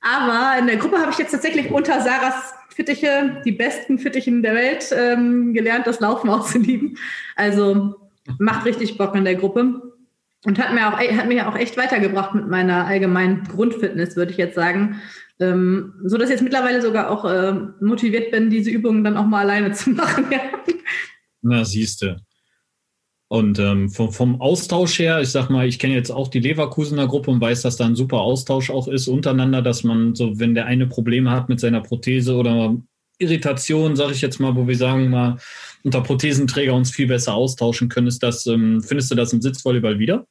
Aber 0.00 0.58
in 0.58 0.66
der 0.66 0.76
Gruppe 0.76 0.98
habe 0.98 1.10
ich 1.10 1.18
jetzt 1.18 1.32
tatsächlich 1.32 1.70
unter 1.70 2.00
Sarahs 2.00 2.54
Fittiche, 2.74 3.42
die 3.44 3.52
besten 3.52 3.98
Fittichen 3.98 4.42
der 4.42 4.54
Welt, 4.54 4.94
ähm, 4.96 5.52
gelernt, 5.52 5.86
das 5.86 6.00
Laufen 6.00 6.30
auch 6.30 6.46
zu 6.46 6.58
lieben. 6.58 6.96
Also 7.36 7.96
macht 8.38 8.64
richtig 8.64 8.96
Bock 8.98 9.14
in 9.14 9.24
der 9.24 9.34
Gruppe. 9.34 9.82
Und 10.44 10.58
hat 10.58 10.74
mir 10.74 10.88
auch, 10.88 10.98
hat 10.98 11.28
mir 11.28 11.48
auch 11.48 11.56
echt 11.56 11.76
weitergebracht 11.76 12.34
mit 12.34 12.48
meiner 12.48 12.86
allgemeinen 12.86 13.44
Grundfitness, 13.44 14.16
würde 14.16 14.32
ich 14.32 14.38
jetzt 14.38 14.56
sagen. 14.56 15.00
Ähm, 15.42 15.94
so 16.04 16.16
dass 16.16 16.28
ich 16.28 16.34
jetzt 16.34 16.42
mittlerweile 16.42 16.80
sogar 16.80 17.10
auch 17.10 17.24
äh, 17.24 17.52
motiviert 17.80 18.30
bin, 18.30 18.50
diese 18.50 18.70
Übungen 18.70 19.04
dann 19.04 19.16
auch 19.16 19.26
mal 19.26 19.40
alleine 19.40 19.72
zu 19.72 19.90
machen. 19.90 20.26
Ja. 20.32 20.40
Na, 21.44 21.64
siehste. 21.64 22.20
Und 23.26 23.58
ähm, 23.58 23.88
vom, 23.88 24.12
vom, 24.12 24.40
Austausch 24.40 24.98
her, 24.98 25.20
ich 25.20 25.30
sag 25.30 25.48
mal, 25.50 25.66
ich 25.66 25.78
kenne 25.78 25.94
jetzt 25.94 26.10
auch 26.10 26.28
die 26.28 26.38
Leverkusener 26.38 27.08
Gruppe 27.08 27.30
und 27.30 27.40
weiß, 27.40 27.62
dass 27.62 27.78
da 27.78 27.86
ein 27.86 27.96
super 27.96 28.20
Austausch 28.20 28.70
auch 28.70 28.86
ist 28.86 29.08
untereinander, 29.08 29.62
dass 29.62 29.84
man 29.84 30.14
so, 30.14 30.38
wenn 30.38 30.54
der 30.54 30.66
eine 30.66 30.86
Probleme 30.86 31.30
hat 31.30 31.48
mit 31.48 31.58
seiner 31.58 31.80
Prothese 31.80 32.36
oder 32.36 32.76
Irritation, 33.18 33.96
sage 33.96 34.12
ich 34.12 34.20
jetzt 34.20 34.38
mal, 34.38 34.54
wo 34.54 34.68
wir 34.68 34.76
sagen 34.76 35.10
mal, 35.10 35.38
unter 35.82 36.02
Prothesenträger 36.02 36.74
uns 36.74 36.90
viel 36.90 37.06
besser 37.06 37.34
austauschen 37.34 37.88
können, 37.88 38.06
ist 38.06 38.22
das, 38.22 38.46
ähm, 38.46 38.82
findest 38.82 39.10
du 39.10 39.14
das 39.14 39.32
im 39.32 39.40
Sitzvolleyball 39.40 39.98
wieder? 39.98 40.26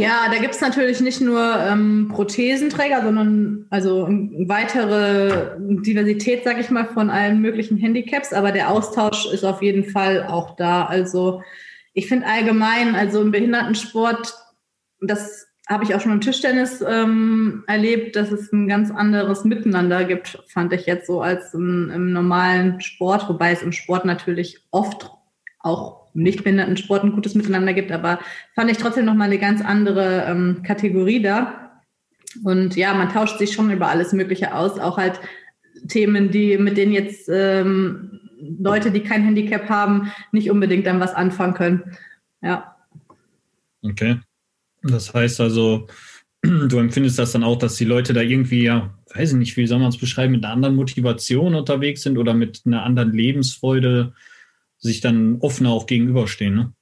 Ja, 0.00 0.28
da 0.30 0.38
gibt 0.38 0.54
es 0.54 0.60
natürlich 0.60 1.00
nicht 1.00 1.20
nur 1.20 1.40
ähm, 1.40 2.10
Prothesenträger, 2.12 3.02
sondern 3.02 3.66
also 3.70 4.08
weitere 4.46 5.56
Diversität, 5.58 6.44
sage 6.44 6.60
ich 6.60 6.70
mal, 6.70 6.86
von 6.86 7.10
allen 7.10 7.40
möglichen 7.40 7.76
Handicaps. 7.76 8.32
Aber 8.32 8.52
der 8.52 8.70
Austausch 8.70 9.26
ist 9.32 9.44
auf 9.44 9.62
jeden 9.62 9.84
Fall 9.84 10.26
auch 10.26 10.56
da. 10.56 10.84
Also 10.84 11.42
ich 11.92 12.06
finde 12.08 12.26
allgemein, 12.26 12.94
also 12.94 13.20
im 13.20 13.30
Behindertensport, 13.30 14.34
das 15.00 15.46
habe 15.68 15.84
ich 15.84 15.94
auch 15.94 16.00
schon 16.00 16.12
im 16.12 16.20
Tischtennis 16.20 16.82
ähm, 16.86 17.64
erlebt, 17.66 18.16
dass 18.16 18.32
es 18.32 18.52
ein 18.52 18.68
ganz 18.68 18.90
anderes 18.90 19.44
Miteinander 19.44 20.04
gibt, 20.04 20.42
fand 20.48 20.72
ich 20.72 20.86
jetzt 20.86 21.06
so 21.06 21.20
als 21.20 21.52
im, 21.52 21.90
im 21.94 22.12
normalen 22.12 22.80
Sport, 22.80 23.28
wobei 23.28 23.52
es 23.52 23.62
im 23.62 23.72
Sport 23.72 24.06
natürlich 24.06 24.64
oft 24.70 25.10
auch 25.60 26.07
nicht 26.18 26.44
behinderten 26.44 26.76
Sport 26.76 27.04
ein 27.04 27.12
gutes 27.12 27.34
Miteinander 27.34 27.72
gibt, 27.72 27.92
aber 27.92 28.18
fand 28.54 28.70
ich 28.70 28.78
trotzdem 28.78 29.04
nochmal 29.04 29.28
eine 29.28 29.38
ganz 29.38 29.62
andere 29.62 30.24
ähm, 30.28 30.62
Kategorie 30.62 31.22
da. 31.22 31.80
Und 32.44 32.76
ja, 32.76 32.94
man 32.94 33.08
tauscht 33.08 33.38
sich 33.38 33.52
schon 33.52 33.70
über 33.70 33.88
alles 33.88 34.12
Mögliche 34.12 34.54
aus, 34.54 34.78
auch 34.78 34.98
halt 34.98 35.20
Themen, 35.88 36.30
die 36.30 36.58
mit 36.58 36.76
denen 36.76 36.92
jetzt 36.92 37.28
ähm, 37.32 38.20
Leute, 38.40 38.90
die 38.90 39.00
kein 39.00 39.24
Handicap 39.24 39.68
haben, 39.68 40.12
nicht 40.32 40.50
unbedingt 40.50 40.86
dann 40.86 41.00
was 41.00 41.14
anfangen 41.14 41.54
können. 41.54 41.96
Ja. 42.42 42.76
Okay. 43.82 44.18
Das 44.82 45.12
heißt 45.14 45.40
also, 45.40 45.86
du 46.42 46.78
empfindest 46.78 47.18
das 47.18 47.32
dann 47.32 47.44
auch, 47.44 47.56
dass 47.56 47.76
die 47.76 47.84
Leute 47.84 48.12
da 48.12 48.20
irgendwie, 48.20 48.64
ja, 48.64 48.94
weiß 49.14 49.32
ich 49.32 49.38
nicht, 49.38 49.56
wie 49.56 49.66
soll 49.66 49.78
man 49.78 49.88
es 49.88 49.98
beschreiben, 49.98 50.32
mit 50.32 50.44
einer 50.44 50.52
anderen 50.52 50.76
Motivation 50.76 51.54
unterwegs 51.54 52.02
sind 52.02 52.18
oder 52.18 52.34
mit 52.34 52.62
einer 52.66 52.84
anderen 52.84 53.12
Lebensfreude 53.12 54.12
sich 54.78 55.00
dann 55.00 55.38
offener 55.40 55.70
auch 55.70 55.86
gegenüberstehen. 55.86 56.54
Ne? 56.54 56.72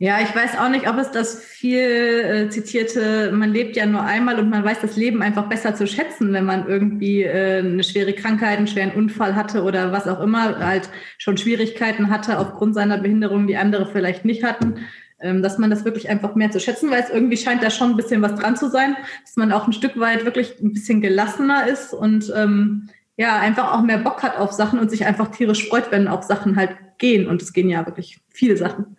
Ja, 0.00 0.20
ich 0.20 0.32
weiß 0.32 0.58
auch 0.58 0.68
nicht, 0.68 0.88
ob 0.88 0.96
es 0.98 1.10
das 1.10 1.42
viel 1.42 1.80
äh, 1.80 2.48
zitierte, 2.50 3.32
man 3.32 3.52
lebt 3.52 3.76
ja 3.76 3.84
nur 3.84 4.02
einmal 4.02 4.38
und 4.38 4.48
man 4.48 4.62
weiß 4.62 4.78
das 4.80 4.96
Leben 4.96 5.22
einfach 5.22 5.48
besser 5.48 5.74
zu 5.74 5.88
schätzen, 5.88 6.32
wenn 6.32 6.44
man 6.44 6.68
irgendwie 6.68 7.24
äh, 7.24 7.58
eine 7.58 7.82
schwere 7.82 8.12
Krankheit, 8.12 8.58
einen 8.58 8.68
schweren 8.68 8.92
Unfall 8.92 9.34
hatte 9.34 9.64
oder 9.64 9.90
was 9.90 10.06
auch 10.06 10.20
immer, 10.20 10.60
halt 10.60 10.88
schon 11.18 11.36
Schwierigkeiten 11.36 12.10
hatte 12.10 12.38
aufgrund 12.38 12.76
seiner 12.76 12.98
Behinderung, 12.98 13.48
die 13.48 13.56
andere 13.56 13.86
vielleicht 13.86 14.24
nicht 14.24 14.44
hatten, 14.44 14.76
ähm, 15.18 15.42
dass 15.42 15.58
man 15.58 15.68
das 15.68 15.84
wirklich 15.84 16.08
einfach 16.08 16.36
mehr 16.36 16.52
zu 16.52 16.60
schätzen 16.60 16.92
weiß. 16.92 17.10
Irgendwie 17.10 17.36
scheint 17.36 17.64
da 17.64 17.70
schon 17.70 17.90
ein 17.90 17.96
bisschen 17.96 18.22
was 18.22 18.36
dran 18.36 18.56
zu 18.56 18.70
sein, 18.70 18.96
dass 19.24 19.34
man 19.34 19.50
auch 19.50 19.66
ein 19.66 19.72
Stück 19.72 19.98
weit 19.98 20.24
wirklich 20.24 20.60
ein 20.60 20.74
bisschen 20.74 21.00
gelassener 21.00 21.66
ist 21.66 21.92
und 21.92 22.32
ähm, 22.36 22.88
ja, 23.18 23.40
einfach 23.40 23.74
auch 23.74 23.82
mehr 23.82 23.98
Bock 23.98 24.22
hat 24.22 24.36
auf 24.36 24.52
Sachen 24.52 24.78
und 24.78 24.90
sich 24.90 25.04
einfach 25.04 25.32
tierisch 25.32 25.68
freut, 25.68 25.90
wenn 25.90 26.06
auch 26.06 26.22
Sachen 26.22 26.54
halt 26.54 26.76
gehen. 26.98 27.26
Und 27.26 27.42
es 27.42 27.52
gehen 27.52 27.68
ja 27.68 27.84
wirklich 27.84 28.20
viele 28.28 28.56
Sachen. 28.56 28.96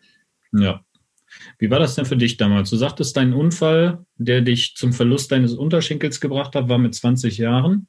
Ja. 0.51 0.81
Wie 1.57 1.69
war 1.71 1.79
das 1.79 1.95
denn 1.95 2.05
für 2.05 2.17
dich 2.17 2.35
damals? 2.35 2.69
Du 2.69 2.75
sagtest, 2.75 3.15
dein 3.15 3.33
Unfall, 3.33 4.05
der 4.17 4.41
dich 4.41 4.75
zum 4.75 4.91
Verlust 4.91 5.31
deines 5.31 5.53
Unterschenkels 5.53 6.19
gebracht 6.19 6.53
hat, 6.55 6.67
war 6.67 6.77
mit 6.77 6.93
20 6.93 7.37
Jahren. 7.37 7.87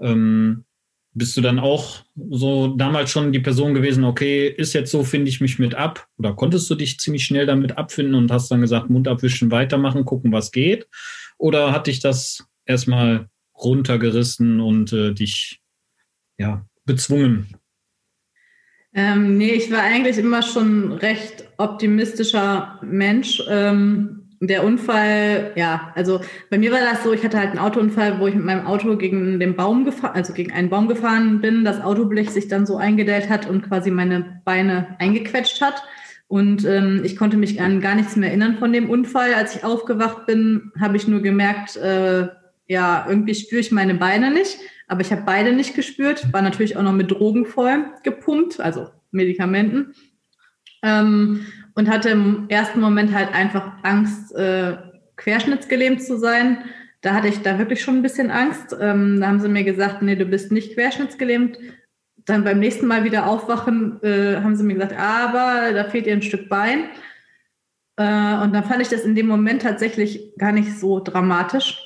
Ähm, 0.00 0.64
bist 1.12 1.36
du 1.36 1.42
dann 1.42 1.58
auch 1.58 2.04
so 2.30 2.68
damals 2.68 3.10
schon 3.10 3.32
die 3.32 3.40
Person 3.40 3.74
gewesen, 3.74 4.04
okay, 4.04 4.48
ist 4.48 4.72
jetzt 4.72 4.90
so, 4.90 5.04
finde 5.04 5.28
ich 5.28 5.42
mich 5.42 5.58
mit 5.58 5.74
ab? 5.74 6.06
Oder 6.16 6.32
konntest 6.32 6.70
du 6.70 6.74
dich 6.74 6.98
ziemlich 6.98 7.26
schnell 7.26 7.44
damit 7.44 7.76
abfinden 7.76 8.14
und 8.14 8.30
hast 8.30 8.50
dann 8.50 8.62
gesagt, 8.62 8.88
Mund 8.88 9.06
abwischen, 9.06 9.50
weitermachen, 9.50 10.06
gucken, 10.06 10.32
was 10.32 10.50
geht? 10.50 10.88
Oder 11.36 11.72
hat 11.72 11.88
dich 11.88 12.00
das 12.00 12.46
erstmal 12.64 13.28
runtergerissen 13.58 14.60
und 14.60 14.92
äh, 14.92 15.12
dich 15.12 15.60
ja, 16.38 16.66
bezwungen? 16.84 17.56
Ähm, 18.94 19.36
nee, 19.36 19.52
ich 19.52 19.70
war 19.70 19.82
eigentlich 19.82 20.16
immer 20.16 20.42
schon 20.42 20.92
recht 20.92 21.48
optimistischer 21.58 22.80
Mensch. 22.82 23.42
Ähm, 23.48 24.26
der 24.40 24.64
Unfall, 24.64 25.52
ja, 25.56 25.92
also 25.94 26.20
bei 26.50 26.58
mir 26.58 26.70
war 26.70 26.80
das 26.80 27.02
so, 27.02 27.12
ich 27.12 27.24
hatte 27.24 27.38
halt 27.38 27.50
einen 27.50 27.58
Autounfall, 27.58 28.20
wo 28.20 28.26
ich 28.26 28.34
mit 28.34 28.44
meinem 28.44 28.66
Auto 28.66 28.96
gegen 28.96 29.40
den 29.40 29.56
Baum 29.56 29.84
gefahren, 29.84 30.14
also 30.14 30.32
gegen 30.34 30.52
einen 30.52 30.68
Baum 30.68 30.88
gefahren 30.88 31.40
bin, 31.40 31.64
das 31.64 31.80
Autoblech 31.80 32.30
sich 32.30 32.48
dann 32.48 32.66
so 32.66 32.76
eingedellt 32.76 33.30
hat 33.30 33.48
und 33.48 33.62
quasi 33.62 33.90
meine 33.90 34.40
Beine 34.44 34.96
eingequetscht 34.98 35.60
hat. 35.62 35.82
Und 36.28 36.64
ähm, 36.64 37.02
ich 37.04 37.16
konnte 37.16 37.36
mich 37.36 37.60
an 37.60 37.80
gar 37.80 37.94
nichts 37.94 38.16
mehr 38.16 38.28
erinnern 38.28 38.58
von 38.58 38.72
dem 38.72 38.90
Unfall. 38.90 39.32
Als 39.34 39.54
ich 39.56 39.64
aufgewacht 39.64 40.26
bin, 40.26 40.72
habe 40.78 40.96
ich 40.96 41.06
nur 41.06 41.20
gemerkt, 41.20 41.76
äh, 41.76 42.28
ja, 42.66 43.06
irgendwie 43.08 43.34
spüre 43.34 43.60
ich 43.60 43.72
meine 43.72 43.94
Beine 43.94 44.30
nicht, 44.30 44.58
aber 44.88 45.00
ich 45.00 45.12
habe 45.12 45.22
beide 45.24 45.52
nicht 45.52 45.74
gespürt, 45.74 46.32
war 46.32 46.42
natürlich 46.42 46.76
auch 46.76 46.82
noch 46.82 46.92
mit 46.92 47.10
Drogen 47.10 47.46
voll 47.46 47.86
gepumpt, 48.02 48.60
also 48.60 48.88
Medikamenten. 49.10 49.94
Ähm, 50.82 51.46
und 51.74 51.90
hatte 51.90 52.10
im 52.10 52.46
ersten 52.48 52.80
Moment 52.80 53.12
halt 53.12 53.34
einfach 53.34 53.72
Angst, 53.82 54.34
äh, 54.34 54.76
querschnittsgelähmt 55.16 56.02
zu 56.02 56.18
sein. 56.18 56.58
Da 57.02 57.14
hatte 57.14 57.28
ich 57.28 57.42
da 57.42 57.58
wirklich 57.58 57.82
schon 57.82 57.96
ein 57.96 58.02
bisschen 58.02 58.30
Angst. 58.30 58.74
Ähm, 58.80 59.20
da 59.20 59.28
haben 59.28 59.40
sie 59.40 59.48
mir 59.48 59.64
gesagt, 59.64 60.02
nee, 60.02 60.16
du 60.16 60.24
bist 60.24 60.52
nicht 60.52 60.74
querschnittsgelähmt. 60.74 61.58
Dann 62.24 62.44
beim 62.44 62.58
nächsten 62.58 62.86
Mal 62.86 63.04
wieder 63.04 63.26
aufwachen, 63.26 64.02
äh, 64.02 64.36
haben 64.36 64.56
sie 64.56 64.64
mir 64.64 64.74
gesagt, 64.74 64.98
aber 64.98 65.72
da 65.72 65.84
fehlt 65.84 66.06
ihr 66.06 66.14
ein 66.14 66.22
Stück 66.22 66.48
Bein. 66.48 66.88
Äh, 67.96 68.38
und 68.42 68.52
dann 68.52 68.64
fand 68.64 68.82
ich 68.82 68.88
das 68.88 69.02
in 69.02 69.14
dem 69.14 69.26
Moment 69.26 69.62
tatsächlich 69.62 70.34
gar 70.38 70.52
nicht 70.52 70.78
so 70.78 71.00
dramatisch. 71.00 71.85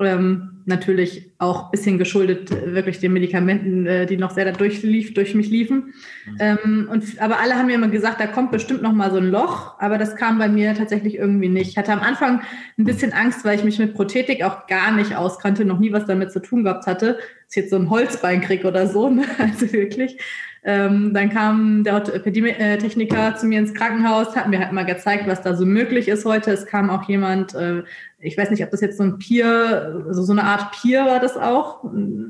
Ähm, 0.00 0.53
natürlich 0.66 1.30
auch 1.38 1.66
ein 1.66 1.70
bisschen 1.72 1.98
geschuldet 1.98 2.50
äh, 2.50 2.74
wirklich 2.74 2.98
den 2.98 3.12
Medikamenten, 3.12 3.86
äh, 3.86 4.06
die 4.06 4.16
noch 4.16 4.30
sehr 4.30 4.44
dadurch 4.44 4.82
lief, 4.82 5.14
durch 5.14 5.34
mich 5.34 5.48
liefen. 5.48 5.94
Mhm. 6.26 6.36
Ähm, 6.38 6.88
und, 6.90 7.20
aber 7.20 7.40
alle 7.40 7.56
haben 7.56 7.66
mir 7.66 7.74
immer 7.74 7.88
gesagt, 7.88 8.20
da 8.20 8.26
kommt 8.26 8.50
bestimmt 8.50 8.82
noch 8.82 8.92
mal 8.92 9.10
so 9.10 9.18
ein 9.18 9.30
Loch, 9.30 9.78
aber 9.78 9.98
das 9.98 10.16
kam 10.16 10.38
bei 10.38 10.48
mir 10.48 10.74
tatsächlich 10.74 11.16
irgendwie 11.16 11.48
nicht. 11.48 11.70
Ich 11.70 11.78
hatte 11.78 11.92
am 11.92 12.00
Anfang 12.00 12.40
ein 12.78 12.84
bisschen 12.84 13.12
Angst, 13.12 13.44
weil 13.44 13.58
ich 13.58 13.64
mich 13.64 13.78
mit 13.78 13.94
Prothetik 13.94 14.42
auch 14.42 14.66
gar 14.66 14.92
nicht 14.92 15.16
auskannte, 15.16 15.64
noch 15.64 15.78
nie 15.78 15.92
was 15.92 16.06
damit 16.06 16.32
zu 16.32 16.40
tun 16.40 16.64
gehabt 16.64 16.86
hatte, 16.86 17.14
dass 17.14 17.50
ich 17.50 17.56
jetzt 17.56 17.70
so 17.70 17.76
ein 17.76 17.90
Holzbein 17.90 18.40
krieg 18.40 18.64
oder 18.64 18.86
so, 18.86 19.10
ne? 19.10 19.24
also 19.38 19.72
wirklich. 19.72 20.18
Ähm, 20.66 21.12
dann 21.12 21.28
kam 21.28 21.84
der 21.84 21.92
Orthopädie-Techniker 21.94 23.36
zu 23.36 23.44
mir 23.44 23.58
ins 23.58 23.74
Krankenhaus, 23.74 24.34
hat 24.34 24.48
mir 24.48 24.60
halt 24.60 24.72
mal 24.72 24.86
gezeigt, 24.86 25.26
was 25.26 25.42
da 25.42 25.54
so 25.54 25.66
möglich 25.66 26.08
ist 26.08 26.24
heute. 26.24 26.52
Es 26.52 26.64
kam 26.64 26.88
auch 26.88 27.06
jemand, 27.06 27.54
äh, 27.54 27.82
ich 28.18 28.38
weiß 28.38 28.50
nicht, 28.50 28.64
ob 28.64 28.70
das 28.70 28.80
jetzt 28.80 28.96
so 28.96 29.02
ein 29.02 29.18
Peer, 29.18 30.02
also 30.08 30.22
so 30.22 30.32
eine 30.32 30.44
Art 30.44 30.53
Peer 30.70 31.06
war 31.06 31.20
das 31.20 31.36
auch, 31.36 31.84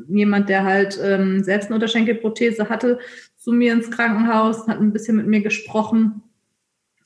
jemand, 0.09 0.49
der 0.49 0.65
halt 0.65 0.99
ähm, 1.03 1.43
selbst 1.43 1.67
eine 1.67 1.77
Unterschenkelprothese 1.77 2.69
hatte, 2.69 2.99
zu 3.37 3.53
mir 3.53 3.73
ins 3.73 3.91
Krankenhaus, 3.91 4.67
hat 4.69 4.81
ein 4.81 4.93
bisschen 4.93 5.17
mit 5.17 5.27
mir 5.27 5.43
gesprochen. 5.43 6.23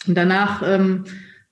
Und 0.07 0.15
danach 0.17 0.63
ähm, 0.65 1.05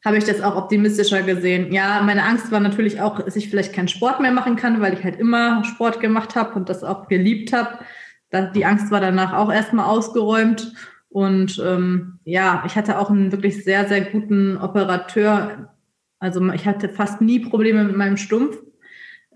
habe 0.05 0.18
ich 0.18 0.24
das 0.24 0.40
auch 0.40 0.57
optimistischer 0.57 1.22
gesehen. 1.22 1.72
Ja, 1.72 2.00
meine 2.02 2.22
Angst 2.22 2.52
war 2.52 2.61
natürlich 2.61 3.00
auch, 3.00 3.20
dass 3.20 3.35
ich 3.35 3.50
vielleicht 3.50 3.72
keinen 3.72 3.88
Sport 3.88 4.20
mehr 4.20 4.31
machen 4.31 4.55
kann, 4.55 4.81
weil 4.81 4.94
ich 4.94 5.02
halt 5.02 5.18
immer 5.18 5.64
Sport 5.64 6.00
gemacht 6.00 6.37
habe 6.37 6.55
und 6.55 6.68
das 6.68 6.85
auch 6.85 7.09
geliebt 7.09 7.52
habe. 7.52 7.79
Die 8.55 8.64
Angst 8.64 8.90
war 8.90 9.00
danach 9.00 9.33
auch 9.33 9.52
erstmal 9.52 9.87
ausgeräumt. 9.87 10.72
Und 11.09 11.61
ähm, 11.64 12.18
ja, 12.24 12.62
ich 12.66 12.76
hatte 12.76 12.98
auch 12.98 13.11
einen 13.11 13.33
wirklich 13.33 13.64
sehr, 13.64 13.88
sehr 13.88 14.02
guten 14.02 14.59
Operateur. 14.59 15.74
Also 16.18 16.46
ich 16.52 16.66
hatte 16.66 16.88
fast 16.88 17.20
nie 17.20 17.40
Probleme 17.40 17.83
mit 17.85 17.96
meinem 17.96 18.16
Stumpf, 18.16 18.59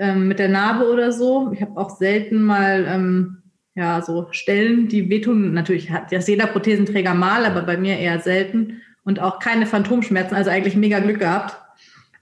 ähm, 0.01 0.29
mit 0.29 0.39
der 0.39 0.49
Narbe 0.49 0.91
oder 0.91 1.13
so. 1.13 1.53
Ich 1.53 1.61
habe 1.61 1.79
auch 1.79 1.91
selten 1.91 2.43
mal 2.43 2.87
ähm, 2.89 3.43
ja 3.75 4.01
so 4.01 4.29
Stellen, 4.33 4.89
die 4.89 5.11
wehtun. 5.11 5.53
Natürlich 5.53 5.91
hat 5.91 6.11
das 6.11 6.27
jeder 6.27 6.47
Prothesenträger 6.47 7.15
mal, 7.15 7.45
aber 7.45 7.63
bei 7.63 7.77
mir 7.77 7.99
eher 7.99 8.19
selten 8.19 8.81
und 9.05 9.21
auch 9.21 9.39
keine 9.39 9.67
Phantomschmerzen, 9.67 10.35
also 10.35 10.51
eigentlich 10.51 10.75
mega 10.75 11.01
Glück 11.01 11.21
gehabt. 11.21 11.57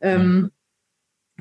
Ähm, 0.00 0.50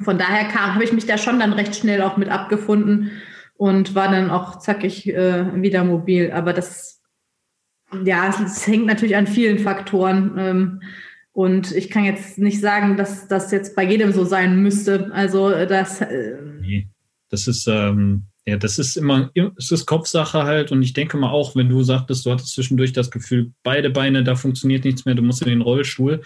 von 0.04 0.20
daher 0.20 0.54
habe 0.54 0.84
ich 0.84 0.94
mich 0.94 1.08
da 1.08 1.18
schon 1.18 1.40
dann 1.40 1.54
recht 1.54 1.76
schnell 1.76 2.04
auch 2.04 2.18
mit 2.18 2.30
abgefunden 2.30 3.12
und 3.56 3.96
war 3.96 4.12
dann 4.12 4.30
auch 4.30 4.60
zackig 4.60 5.08
äh, 5.08 5.60
wieder 5.60 5.84
mobil. 5.84 6.32
Aber 6.32 6.54
das, 6.54 7.02
ja, 8.04 8.30
es 8.30 8.68
hängt 8.68 8.86
natürlich 8.86 9.16
an 9.16 9.26
vielen 9.26 9.58
Faktoren. 9.58 10.36
Ähm, 10.38 10.82
und 11.38 11.72
ich 11.72 11.92
kann 11.92 12.04
jetzt 12.04 12.40
nicht 12.40 12.62
sagen, 12.62 12.98
dass 12.98 13.28
das 13.28 13.52
jetzt 13.52 13.76
bei 13.76 13.84
jedem 13.84 14.12
so 14.12 14.26
sein 14.26 14.60
müsste. 14.60 15.12
Also 15.14 15.52
das. 15.52 16.02
Äh, 16.02 16.36
nee, 16.62 16.88
das 17.30 17.48
ist 17.48 17.68
ähm, 17.68 18.24
ja, 18.48 18.58
das 18.58 18.80
ist 18.80 18.98
immer, 18.98 19.30
es 19.56 19.72
ist 19.72 19.86
Kopfsache 19.86 20.46
halt. 20.46 20.72
Und 20.72 20.82
ich 20.82 20.94
denke 20.94 21.16
mal 21.16 21.30
auch, 21.30 21.56
wenn 21.56 21.70
du 21.70 21.84
sagtest, 21.84 22.26
du 22.26 22.32
hattest 22.32 22.54
zwischendurch 22.54 22.92
das 22.92 23.12
Gefühl, 23.12 23.52
beide 23.62 23.92
Beine, 23.92 24.24
da 24.24 24.36
funktioniert 24.36 24.84
nichts 24.84 25.06
mehr, 25.06 25.14
du 25.14 25.22
musst 25.22 25.44
in 25.44 25.50
den 25.50 25.62
Rollstuhl. 25.62 26.24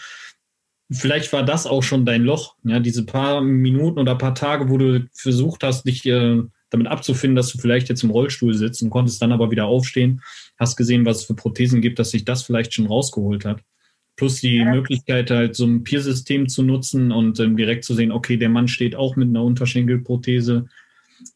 Vielleicht 0.89 1.34
war 1.34 1.43
das 1.43 1.67
auch 1.67 1.84
schon 1.84 2.06
dein 2.06 2.24
Loch, 2.24 2.56
ja, 2.63 2.80
diese 2.80 3.06
paar 3.06 3.41
Minuten 3.41 4.00
oder 4.00 4.15
paar 4.15 4.34
Tage, 4.34 4.69
wo 4.69 4.78
du 4.78 5.10
versucht 5.13 5.65
hast, 5.65 5.86
dich 5.86 6.06
äh, 6.06 6.41
damit 6.69 6.88
abzufinden, 6.88 7.36
dass 7.36 7.52
du 7.52 7.58
vielleicht 7.58 7.89
jetzt 7.89 8.04
im 8.04 8.12
Rollstuhl 8.12 8.54
sitzt 8.54 8.82
und 8.82 8.91
konntest 8.91 9.21
dann 9.21 9.34
aber 9.34 9.52
wieder 9.52 9.65
aufstehen, 9.65 10.21
hast 10.58 10.78
gesehen, 10.78 11.06
was 11.06 11.17
es 11.17 11.26
für 11.26 11.36
Prothesen 11.36 11.82
gibt, 11.82 12.00
dass 12.00 12.12
sich 12.12 12.24
das 12.24 12.43
vielleicht 12.43 12.74
schon 12.74 12.86
rausgeholt 12.86 13.43
hat. 13.43 13.62
Plus 14.15 14.41
die 14.41 14.58
ja. 14.58 14.65
Möglichkeit, 14.65 15.32
halt 15.32 15.56
so 15.56 15.65
ein 15.65 15.84
Peer-System 15.84 16.47
zu 16.47 16.63
nutzen 16.63 17.12
und 17.12 17.39
ähm, 17.39 17.58
direkt 17.58 17.86
zu 17.86 17.93
sehen, 17.93 18.12
okay, 18.12 18.38
der 18.38 18.50
Mann 18.50 18.67
steht 18.67 18.95
auch 18.95 19.15
mit 19.15 19.30
einer 19.30 19.43
Unterschenkelprothese, 19.43 20.67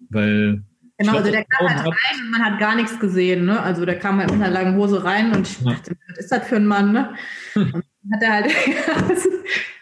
weil 0.09 0.63
Genau, 0.97 1.17
also 1.17 1.29
der 1.29 1.43
kam 1.43 1.67
halt 1.67 1.87
rein 1.87 2.23
und 2.23 2.31
man 2.31 2.45
hat 2.45 2.59
gar 2.59 2.75
nichts 2.75 2.97
gesehen. 2.99 3.45
Ne? 3.45 3.61
Also 3.61 3.85
der 3.85 3.99
kam 3.99 4.17
halt 4.17 4.31
mit 4.31 4.41
einer 4.41 4.51
langen 4.51 4.77
Hose 4.77 5.03
rein 5.03 5.33
und 5.33 5.45
ich 5.45 5.61
dachte, 5.61 5.91
was 6.07 6.17
ist 6.17 6.31
das 6.31 6.47
für 6.47 6.55
ein 6.55 6.67
Mann? 6.67 6.93
Ne? 6.93 7.09
Und 7.55 7.73
dann 7.73 8.13
hat 8.13 8.21
er 8.21 8.33
halt, 8.33 8.51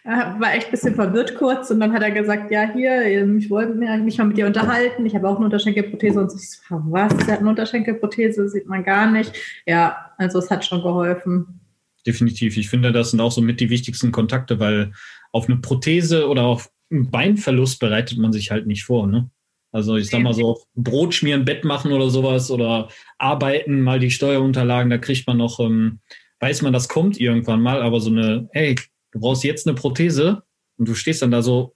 war 0.39 0.53
echt 0.53 0.67
ein 0.67 0.71
bisschen 0.71 0.95
verwirrt 0.95 1.35
kurz 1.35 1.69
und 1.71 1.81
dann 1.81 1.91
hat 1.91 2.03
er 2.03 2.11
gesagt, 2.11 2.51
ja 2.51 2.69
hier, 2.71 3.05
ich 3.37 3.49
wollte 3.49 3.73
mich 3.73 4.17
mal 4.17 4.27
mit 4.27 4.37
dir 4.37 4.45
unterhalten. 4.45 5.05
Ich 5.05 5.13
habe 5.13 5.27
auch 5.27 5.35
eine 5.35 5.45
Unterschenkelprothese 5.45 6.21
und 6.21 6.33
ich 6.33 6.51
so, 6.51 6.81
was, 6.85 7.15
der 7.17 7.33
hat 7.33 7.39
eine 7.39 7.49
Unterschenkelprothese, 7.49 8.47
sieht 8.47 8.65
man 8.67 8.85
gar 8.85 9.11
nicht. 9.11 9.33
Ja, 9.65 10.13
also 10.17 10.39
es 10.39 10.49
hat 10.49 10.63
schon 10.63 10.81
geholfen. 10.81 11.59
Definitiv. 12.05 12.57
Ich 12.57 12.69
finde, 12.69 12.91
das 12.91 13.11
sind 13.11 13.21
auch 13.21 13.31
so 13.31 13.41
mit 13.41 13.59
die 13.59 13.69
wichtigsten 13.69 14.11
Kontakte, 14.11 14.59
weil 14.59 14.91
auf 15.31 15.47
eine 15.47 15.57
Prothese 15.57 16.27
oder 16.27 16.43
auf 16.43 16.69
einen 16.91 17.09
Beinverlust 17.09 17.79
bereitet 17.79 18.17
man 18.17 18.33
sich 18.33 18.51
halt 18.51 18.67
nicht 18.67 18.83
vor. 18.83 19.07
Ne? 19.07 19.29
Also 19.71 19.95
ich 19.95 20.09
sag 20.09 20.21
mal 20.21 20.33
so, 20.33 20.61
Brot 20.75 21.15
schmieren, 21.15 21.45
Bett 21.45 21.65
machen 21.65 21.91
oder 21.91 22.09
sowas 22.09 22.51
oder 22.51 22.89
arbeiten, 23.17 23.81
mal 23.81 23.99
die 23.99 24.11
Steuerunterlagen, 24.11 24.91
da 24.91 24.99
kriegt 24.99 25.25
man 25.25 25.37
noch, 25.37 25.59
ähm, 25.59 25.99
weiß 26.39 26.61
man, 26.61 26.73
das 26.73 26.87
kommt 26.87 27.19
irgendwann 27.19 27.61
mal, 27.61 27.81
aber 27.81 27.99
so 27.99 28.11
eine, 28.11 28.47
hey, 28.51 28.75
du 29.11 29.19
brauchst 29.19 29.43
jetzt 29.43 29.67
eine 29.67 29.75
Prothese 29.75 30.43
und 30.77 30.87
du 30.87 30.93
stehst 30.93 31.23
dann 31.23 31.31
da 31.31 31.41
so, 31.41 31.75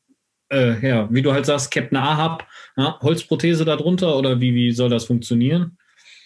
äh, 0.52 0.88
ja, 0.88 1.12
wie 1.12 1.24
du 1.24 1.34
halt 1.34 1.48
sagst, 1.48 1.72
Captain 1.72 1.98
Ahab, 1.98 2.48
ja, 2.78 3.00
Holzprothese 3.02 3.66
darunter 3.66 4.16
oder 4.16 4.40
wie, 4.40 4.54
wie 4.54 4.72
soll 4.72 4.90
das 4.90 5.06
funktionieren? 5.06 5.78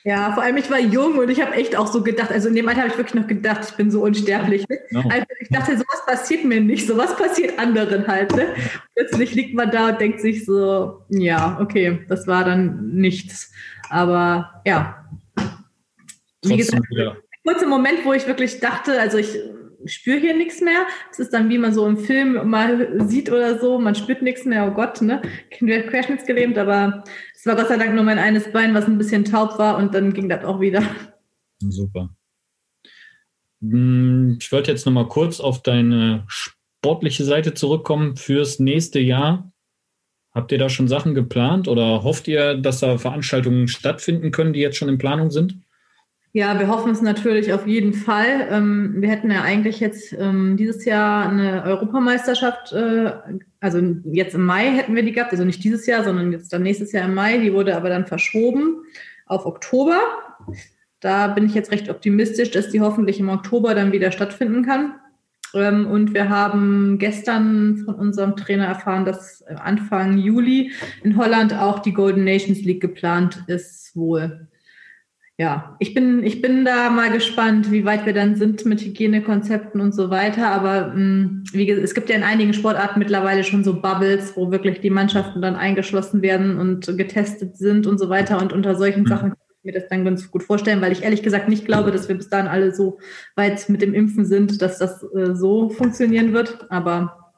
Ja, 0.03 0.31
vor 0.33 0.41
allem 0.41 0.57
ich 0.57 0.69
war 0.71 0.79
jung 0.79 1.19
und 1.19 1.29
ich 1.29 1.41
habe 1.41 1.53
echt 1.53 1.75
auch 1.75 1.87
so 1.87 2.01
gedacht, 2.01 2.31
also 2.31 2.49
in 2.49 2.55
dem 2.55 2.67
Alter 2.67 2.81
habe 2.81 2.89
ich 2.89 2.97
wirklich 2.97 3.13
noch 3.13 3.27
gedacht, 3.27 3.67
ich 3.69 3.75
bin 3.75 3.91
so 3.91 4.01
unsterblich. 4.01 4.65
No. 4.89 5.01
Also 5.01 5.25
ich 5.39 5.49
dachte, 5.49 5.73
sowas 5.73 6.05
passiert 6.07 6.43
mir 6.43 6.59
nicht, 6.59 6.87
sowas 6.87 7.15
passiert 7.15 7.59
anderen 7.59 8.07
halt. 8.07 8.35
Ne? 8.35 8.47
Plötzlich 8.95 9.35
liegt 9.35 9.53
man 9.53 9.69
da 9.69 9.89
und 9.89 10.01
denkt 10.01 10.19
sich 10.19 10.45
so, 10.45 11.03
ja, 11.09 11.59
okay, 11.61 11.99
das 12.09 12.25
war 12.25 12.43
dann 12.43 12.93
nichts. 12.93 13.51
Aber 13.89 14.61
ja, 14.65 15.05
wie 16.43 16.57
gesagt, 16.57 16.81
kurzer 17.45 17.67
Moment, 17.67 18.03
wo 18.03 18.13
ich 18.13 18.25
wirklich 18.27 18.59
dachte, 18.59 18.99
also 18.99 19.17
ich 19.17 19.37
spüre 19.85 20.19
hier 20.19 20.35
nichts 20.35 20.61
mehr. 20.61 20.85
Es 21.11 21.19
ist 21.19 21.33
dann, 21.33 21.49
wie 21.49 21.57
man 21.57 21.73
so 21.73 21.85
im 21.87 21.97
Film 21.97 22.49
mal 22.49 23.07
sieht 23.07 23.31
oder 23.31 23.59
so, 23.59 23.79
man 23.79 23.95
spürt 23.95 24.21
nichts 24.21 24.45
mehr, 24.45 24.67
oh 24.67 24.73
Gott, 24.73 25.01
ne? 25.01 25.21
Kind 25.49 25.69
wäre 25.69 25.87
querschnittsgelähmt, 25.87 26.57
aber 26.57 27.03
es 27.35 27.45
war 27.45 27.55
Gott 27.55 27.67
sei 27.67 27.77
Dank 27.77 27.93
nur 27.93 28.03
mein 28.03 28.19
eines 28.19 28.51
Bein, 28.51 28.73
was 28.73 28.85
ein 28.85 28.97
bisschen 28.97 29.25
taub 29.25 29.57
war 29.57 29.77
und 29.77 29.93
dann 29.93 30.13
ging 30.13 30.29
das 30.29 30.43
auch 30.45 30.59
wieder. 30.59 30.83
Super. 31.59 32.09
Hm, 33.61 34.37
ich 34.39 34.51
wollte 34.51 34.71
jetzt 34.71 34.85
nochmal 34.85 35.07
kurz 35.07 35.39
auf 35.39 35.61
deine 35.61 36.25
sportliche 36.27 37.23
Seite 37.23 37.53
zurückkommen 37.53 38.15
fürs 38.15 38.59
nächste 38.59 38.99
Jahr. 38.99 39.51
Habt 40.33 40.51
ihr 40.51 40.57
da 40.57 40.69
schon 40.69 40.87
Sachen 40.87 41.13
geplant 41.13 41.67
oder 41.67 42.03
hofft 42.03 42.27
ihr, 42.27 42.55
dass 42.55 42.79
da 42.79 42.97
Veranstaltungen 42.97 43.67
stattfinden 43.67 44.31
können, 44.31 44.53
die 44.53 44.61
jetzt 44.61 44.77
schon 44.77 44.89
in 44.89 44.97
Planung 44.97 45.29
sind? 45.29 45.57
Ja, 46.33 46.57
wir 46.57 46.69
hoffen 46.69 46.93
es 46.93 47.01
natürlich 47.01 47.51
auf 47.51 47.67
jeden 47.67 47.93
Fall. 47.93 48.47
Ähm, 48.49 48.95
wir 48.99 49.09
hätten 49.09 49.29
ja 49.29 49.41
eigentlich 49.41 49.81
jetzt 49.81 50.13
ähm, 50.13 50.55
dieses 50.55 50.85
Jahr 50.85 51.27
eine 51.27 51.63
Europameisterschaft, 51.63 52.71
äh, 52.71 53.11
also 53.59 53.79
jetzt 54.05 54.33
im 54.35 54.45
Mai 54.45 54.71
hätten 54.71 54.95
wir 54.95 55.03
die 55.03 55.11
gehabt, 55.11 55.33
also 55.33 55.43
nicht 55.43 55.61
dieses 55.61 55.85
Jahr, 55.87 56.05
sondern 56.05 56.31
jetzt 56.31 56.53
dann 56.53 56.63
nächstes 56.63 56.93
Jahr 56.93 57.05
im 57.05 57.15
Mai. 57.15 57.37
Die 57.39 57.51
wurde 57.51 57.75
aber 57.75 57.89
dann 57.89 58.07
verschoben 58.07 58.77
auf 59.25 59.45
Oktober. 59.45 59.99
Da 61.01 61.27
bin 61.27 61.45
ich 61.45 61.53
jetzt 61.53 61.71
recht 61.71 61.89
optimistisch, 61.89 62.51
dass 62.51 62.69
die 62.69 62.79
hoffentlich 62.79 63.19
im 63.19 63.27
Oktober 63.27 63.75
dann 63.75 63.91
wieder 63.91 64.13
stattfinden 64.13 64.63
kann. 64.63 64.95
Ähm, 65.53 65.85
und 65.85 66.13
wir 66.13 66.29
haben 66.29 66.97
gestern 66.97 67.83
von 67.83 67.95
unserem 67.95 68.37
Trainer 68.37 68.67
erfahren, 68.67 69.03
dass 69.03 69.43
Anfang 69.47 70.17
Juli 70.17 70.71
in 71.03 71.17
Holland 71.17 71.53
auch 71.53 71.79
die 71.79 71.91
Golden 71.91 72.23
Nations 72.23 72.61
League 72.61 72.79
geplant 72.79 73.43
ist 73.47 73.97
wohl 73.97 74.47
ja, 75.37 75.75
ich 75.79 75.93
bin, 75.93 76.23
ich 76.23 76.41
bin 76.41 76.65
da 76.65 76.89
mal 76.91 77.11
gespannt, 77.11 77.71
wie 77.71 77.83
weit 77.83 78.05
wir 78.05 78.13
dann 78.13 78.35
sind 78.35 78.63
mit 78.65 78.81
Hygienekonzepten 78.81 79.81
und 79.81 79.93
so 79.95 80.09
weiter. 80.09 80.51
Aber 80.51 80.89
mh, 80.89 80.93
hm, 80.93 81.43
wie 81.53 81.65
gesagt, 81.65 81.83
es 81.83 81.95
gibt 81.95 82.09
ja 82.09 82.15
in 82.15 82.23
einigen 82.23 82.53
Sportarten 82.53 82.99
mittlerweile 82.99 83.43
schon 83.43 83.63
so 83.63 83.81
Bubbles, 83.81 84.35
wo 84.35 84.51
wirklich 84.51 84.81
die 84.81 84.89
Mannschaften 84.89 85.41
dann 85.41 85.55
eingeschlossen 85.55 86.21
werden 86.21 86.59
und 86.59 86.85
getestet 86.97 87.57
sind 87.57 87.87
und 87.87 87.97
so 87.97 88.09
weiter. 88.09 88.39
Und 88.39 88.53
unter 88.53 88.75
solchen 88.75 89.01
mhm. 89.01 89.07
Sachen 89.07 89.29
kann 89.29 89.39
ich 89.57 89.63
mir 89.63 89.73
das 89.73 89.89
dann 89.89 90.05
ganz 90.05 90.29
gut 90.29 90.43
vorstellen, 90.43 90.81
weil 90.81 90.91
ich 90.91 91.03
ehrlich 91.03 91.23
gesagt 91.23 91.49
nicht 91.49 91.65
glaube, 91.65 91.91
dass 91.91 92.07
wir 92.07 92.15
bis 92.15 92.29
dahin 92.29 92.47
alle 92.47 92.73
so 92.75 92.99
weit 93.35 93.67
mit 93.67 93.81
dem 93.81 93.95
Impfen 93.95 94.25
sind, 94.25 94.61
dass 94.61 94.77
das 94.77 95.01
äh, 95.15 95.33
so 95.33 95.69
funktionieren 95.69 96.33
wird. 96.33 96.69
Aber 96.69 97.33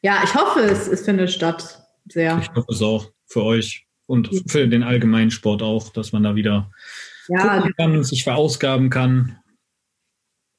ja, 0.00 0.20
ich 0.24 0.34
hoffe, 0.34 0.60
es, 0.60 0.88
es 0.88 1.04
findet 1.04 1.30
statt. 1.30 1.82
Sehr. 2.08 2.38
Ich 2.40 2.48
hoffe 2.54 2.72
es 2.72 2.80
auch 2.80 3.10
für 3.26 3.42
euch 3.42 3.85
und 4.06 4.30
für 4.46 4.68
den 4.68 4.82
allgemeinen 4.82 5.30
Sport 5.30 5.62
auch, 5.62 5.90
dass 5.92 6.12
man 6.12 6.22
da 6.22 6.34
wieder 6.34 6.70
ja, 7.28 7.58
gucken 7.58 7.74
kann 7.76 7.96
und 7.96 8.04
sich 8.04 8.24
verausgaben 8.24 8.90
kann. 8.90 9.38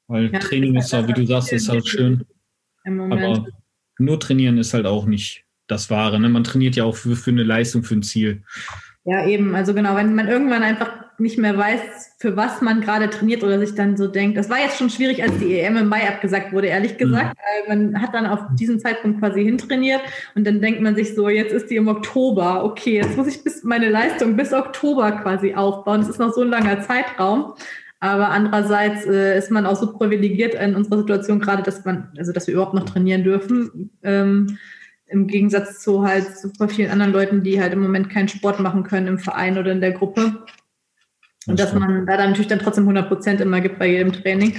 Weil 0.06 0.32
ja, 0.32 0.38
Training 0.38 0.76
ist 0.76 0.92
ja, 0.92 1.06
wie 1.06 1.12
du 1.12 1.26
sagst, 1.26 1.52
ist 1.52 1.68
halt 1.68 1.86
schön. 1.86 2.24
Aber 2.84 3.46
nur 3.98 4.20
trainieren 4.20 4.58
ist 4.58 4.74
halt 4.74 4.86
auch 4.86 5.06
nicht 5.06 5.44
das 5.66 5.90
Wahre. 5.90 6.18
Ne? 6.18 6.28
Man 6.28 6.44
trainiert 6.44 6.76
ja 6.76 6.84
auch 6.84 6.96
für, 6.96 7.16
für 7.16 7.30
eine 7.30 7.42
Leistung, 7.42 7.82
für 7.82 7.94
ein 7.94 8.02
Ziel. 8.02 8.42
Ja, 9.04 9.26
eben. 9.26 9.54
Also 9.54 9.74
genau, 9.74 9.96
wenn 9.96 10.14
man 10.14 10.28
irgendwann 10.28 10.62
einfach 10.62 11.07
nicht 11.18 11.38
mehr 11.38 11.56
weiß, 11.56 12.14
für 12.18 12.36
was 12.36 12.62
man 12.62 12.80
gerade 12.80 13.10
trainiert 13.10 13.42
oder 13.42 13.58
sich 13.58 13.74
dann 13.74 13.96
so 13.96 14.06
denkt. 14.06 14.36
Das 14.36 14.48
war 14.48 14.58
jetzt 14.58 14.78
schon 14.78 14.90
schwierig, 14.90 15.22
als 15.22 15.36
die 15.38 15.58
EM 15.58 15.76
im 15.76 15.88
Mai 15.88 16.08
abgesagt 16.08 16.52
wurde, 16.52 16.68
ehrlich 16.68 16.94
mhm. 16.94 16.98
gesagt. 16.98 17.36
Mhm. 17.66 17.92
Man 17.92 18.02
hat 18.02 18.14
dann 18.14 18.26
auf 18.26 18.40
diesen 18.54 18.78
Zeitpunkt 18.78 19.18
quasi 19.20 19.42
hintrainiert 19.42 20.00
und 20.34 20.46
dann 20.46 20.60
denkt 20.60 20.80
man 20.80 20.94
sich 20.94 21.14
so, 21.14 21.28
jetzt 21.28 21.52
ist 21.52 21.70
die 21.70 21.76
im 21.76 21.88
Oktober. 21.88 22.64
Okay, 22.64 22.96
jetzt 22.96 23.16
muss 23.16 23.26
ich 23.26 23.42
bis 23.42 23.64
meine 23.64 23.88
Leistung 23.88 24.36
bis 24.36 24.52
Oktober 24.52 25.12
quasi 25.12 25.54
aufbauen. 25.54 26.00
Das 26.00 26.10
ist 26.10 26.18
noch 26.18 26.32
so 26.32 26.42
ein 26.42 26.48
langer 26.48 26.80
Zeitraum. 26.82 27.54
Aber 28.00 28.28
andererseits 28.28 29.06
äh, 29.06 29.36
ist 29.36 29.50
man 29.50 29.66
auch 29.66 29.74
so 29.74 29.92
privilegiert 29.92 30.54
in 30.54 30.76
unserer 30.76 30.98
Situation 30.98 31.40
gerade, 31.40 31.64
dass 31.64 31.84
man, 31.84 32.12
also 32.16 32.32
dass 32.32 32.46
wir 32.46 32.54
überhaupt 32.54 32.74
noch 32.74 32.84
trainieren 32.84 33.24
dürfen. 33.24 33.90
Ähm, 34.04 34.58
im 35.08 35.26
Gegensatz 35.26 35.80
zu 35.80 36.06
halt 36.06 36.36
super 36.36 36.68
vielen 36.68 36.90
anderen 36.90 37.12
Leuten, 37.12 37.42
die 37.42 37.60
halt 37.60 37.72
im 37.72 37.80
Moment 37.80 38.10
keinen 38.10 38.28
Sport 38.28 38.60
machen 38.60 38.84
können 38.84 39.06
im 39.06 39.18
Verein 39.18 39.58
oder 39.58 39.72
in 39.72 39.80
der 39.80 39.92
Gruppe. 39.92 40.44
Und 41.46 41.58
dass 41.58 41.72
man 41.72 42.06
da 42.06 42.16
dann 42.16 42.30
natürlich 42.30 42.48
dann 42.48 42.58
trotzdem 42.58 42.84
100 42.84 43.08
Prozent 43.08 43.40
immer 43.40 43.60
gibt 43.60 43.78
bei 43.78 43.86
jedem 43.86 44.12
Training. 44.12 44.56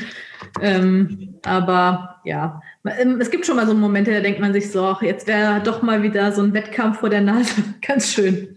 Ähm, 0.62 1.36
aber 1.44 2.22
ja, 2.26 2.62
ähm, 2.86 3.20
es 3.22 3.30
gibt 3.30 3.46
schon 3.46 3.58
mal 3.58 3.68
so 3.68 3.74
Momente, 3.74 4.12
da 4.12 4.22
denkt 4.22 4.40
man 4.40 4.54
sich 4.54 4.72
so, 4.72 4.84
ach, 4.84 5.02
jetzt 5.02 5.28
wäre 5.28 5.62
doch 5.62 5.82
mal 5.82 6.02
wieder 6.02 6.32
so 6.32 6.42
ein 6.42 6.54
Wettkampf 6.54 7.00
vor 7.00 7.10
der 7.10 7.22
Nase. 7.22 7.64
Ganz 7.86 8.12
schön. 8.12 8.56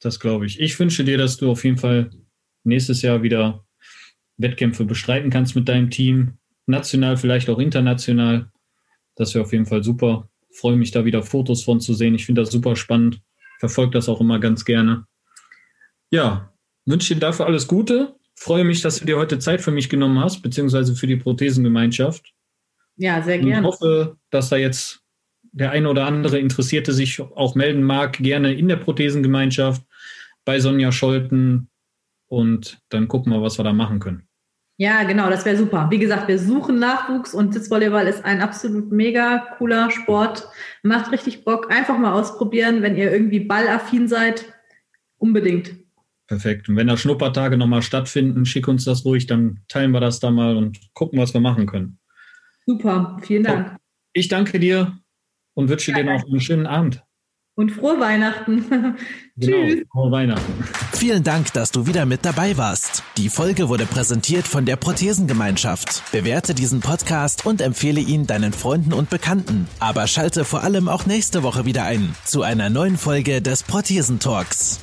Das 0.00 0.20
glaube 0.20 0.46
ich. 0.46 0.60
Ich 0.60 0.78
wünsche 0.78 1.04
dir, 1.04 1.18
dass 1.18 1.36
du 1.36 1.50
auf 1.50 1.64
jeden 1.64 1.78
Fall 1.78 2.10
nächstes 2.62 3.02
Jahr 3.02 3.22
wieder 3.22 3.64
Wettkämpfe 4.36 4.84
bestreiten 4.84 5.30
kannst 5.30 5.54
mit 5.56 5.68
deinem 5.68 5.90
Team 5.90 6.38
national, 6.66 7.16
vielleicht 7.16 7.48
auch 7.50 7.58
international. 7.58 8.50
Das 9.16 9.34
wäre 9.34 9.44
auf 9.44 9.52
jeden 9.52 9.66
Fall 9.66 9.82
super. 9.82 10.28
Freue 10.52 10.76
mich 10.76 10.90
da 10.90 11.04
wieder 11.04 11.22
Fotos 11.22 11.62
von 11.62 11.80
zu 11.80 11.94
sehen. 11.94 12.14
Ich 12.14 12.26
finde 12.26 12.42
das 12.42 12.50
super 12.50 12.76
spannend. 12.76 13.20
Verfolge 13.58 13.92
das 13.92 14.08
auch 14.08 14.20
immer 14.20 14.40
ganz 14.40 14.64
gerne. 14.64 15.06
Ja, 16.10 16.53
wünsche 16.86 17.14
dir 17.14 17.20
dafür 17.20 17.46
alles 17.46 17.66
Gute. 17.66 18.14
Freue 18.36 18.64
mich, 18.64 18.82
dass 18.82 18.98
du 18.98 19.04
dir 19.04 19.16
heute 19.16 19.38
Zeit 19.38 19.60
für 19.60 19.70
mich 19.70 19.88
genommen 19.88 20.18
hast, 20.20 20.42
beziehungsweise 20.42 20.94
für 20.96 21.06
die 21.06 21.16
Prothesengemeinschaft. 21.16 22.32
Ja, 22.96 23.22
sehr 23.22 23.38
gerne. 23.38 23.60
Ich 23.60 23.64
hoffe, 23.64 24.16
dass 24.30 24.48
da 24.48 24.56
jetzt 24.56 25.00
der 25.52 25.70
eine 25.70 25.88
oder 25.88 26.06
andere 26.06 26.38
Interessierte 26.38 26.92
sich 26.92 27.20
auch 27.20 27.54
melden 27.54 27.82
mag, 27.82 28.14
gerne 28.14 28.52
in 28.52 28.68
der 28.68 28.76
Prothesengemeinschaft 28.76 29.82
bei 30.44 30.58
Sonja 30.58 30.90
Scholten. 30.90 31.68
Und 32.26 32.78
dann 32.88 33.06
gucken 33.06 33.32
wir, 33.32 33.42
was 33.42 33.58
wir 33.58 33.64
da 33.64 33.72
machen 33.72 34.00
können. 34.00 34.26
Ja, 34.76 35.04
genau, 35.04 35.30
das 35.30 35.44
wäre 35.44 35.56
super. 35.56 35.86
Wie 35.90 36.00
gesagt, 36.00 36.26
wir 36.26 36.38
suchen 36.40 36.80
Nachwuchs 36.80 37.32
und 37.32 37.54
Sitzvolleyball 37.54 38.08
ist 38.08 38.24
ein 38.24 38.40
absolut 38.40 38.90
mega 38.90 39.54
cooler 39.56 39.92
Sport. 39.92 40.48
Macht 40.82 41.12
richtig 41.12 41.44
Bock. 41.44 41.70
Einfach 41.70 41.96
mal 41.96 42.12
ausprobieren, 42.12 42.82
wenn 42.82 42.96
ihr 42.96 43.12
irgendwie 43.12 43.40
ballaffin 43.40 44.08
seid. 44.08 44.52
Unbedingt. 45.16 45.83
Perfekt. 46.26 46.68
Und 46.68 46.76
wenn 46.76 46.86
da 46.86 46.96
Schnuppertage 46.96 47.56
nochmal 47.56 47.82
stattfinden, 47.82 48.46
schick 48.46 48.66
uns 48.66 48.84
das 48.84 49.04
ruhig, 49.04 49.26
dann 49.26 49.60
teilen 49.68 49.92
wir 49.92 50.00
das 50.00 50.20
da 50.20 50.30
mal 50.30 50.56
und 50.56 50.80
gucken, 50.94 51.18
was 51.18 51.34
wir 51.34 51.40
machen 51.40 51.66
können. 51.66 51.98
Super, 52.66 53.18
vielen 53.22 53.42
Dank. 53.42 53.76
Ich 54.14 54.28
danke 54.28 54.58
dir 54.58 54.98
und 55.54 55.68
wünsche 55.68 55.90
ja, 55.90 55.98
dir 55.98 56.04
noch 56.04 56.26
einen 56.26 56.40
schönen 56.40 56.66
Abend. 56.66 57.04
Und 57.56 57.70
frohe 57.70 58.00
Weihnachten. 58.00 58.64
genau, 59.36 59.66
Tschüss. 59.66 59.84
Frohe 59.92 60.10
Weihnachten. 60.10 60.52
Vielen 60.92 61.22
Dank, 61.22 61.52
dass 61.52 61.70
du 61.70 61.86
wieder 61.86 62.04
mit 62.04 62.24
dabei 62.24 62.56
warst. 62.56 63.04
Die 63.16 63.28
Folge 63.28 63.68
wurde 63.68 63.86
präsentiert 63.86 64.48
von 64.48 64.64
der 64.64 64.76
Prothesengemeinschaft. 64.76 66.10
Bewerte 66.10 66.54
diesen 66.54 66.80
Podcast 66.80 67.46
und 67.46 67.60
empfehle 67.60 68.00
ihn 68.00 68.26
deinen 68.26 68.52
Freunden 68.52 68.92
und 68.92 69.10
Bekannten. 69.10 69.68
Aber 69.78 70.08
schalte 70.08 70.44
vor 70.44 70.64
allem 70.64 70.88
auch 70.88 71.06
nächste 71.06 71.44
Woche 71.44 71.64
wieder 71.64 71.84
ein 71.84 72.14
zu 72.24 72.42
einer 72.42 72.70
neuen 72.70 72.96
Folge 72.96 73.40
des 73.40 73.62
Prothesentalks. 73.62 74.80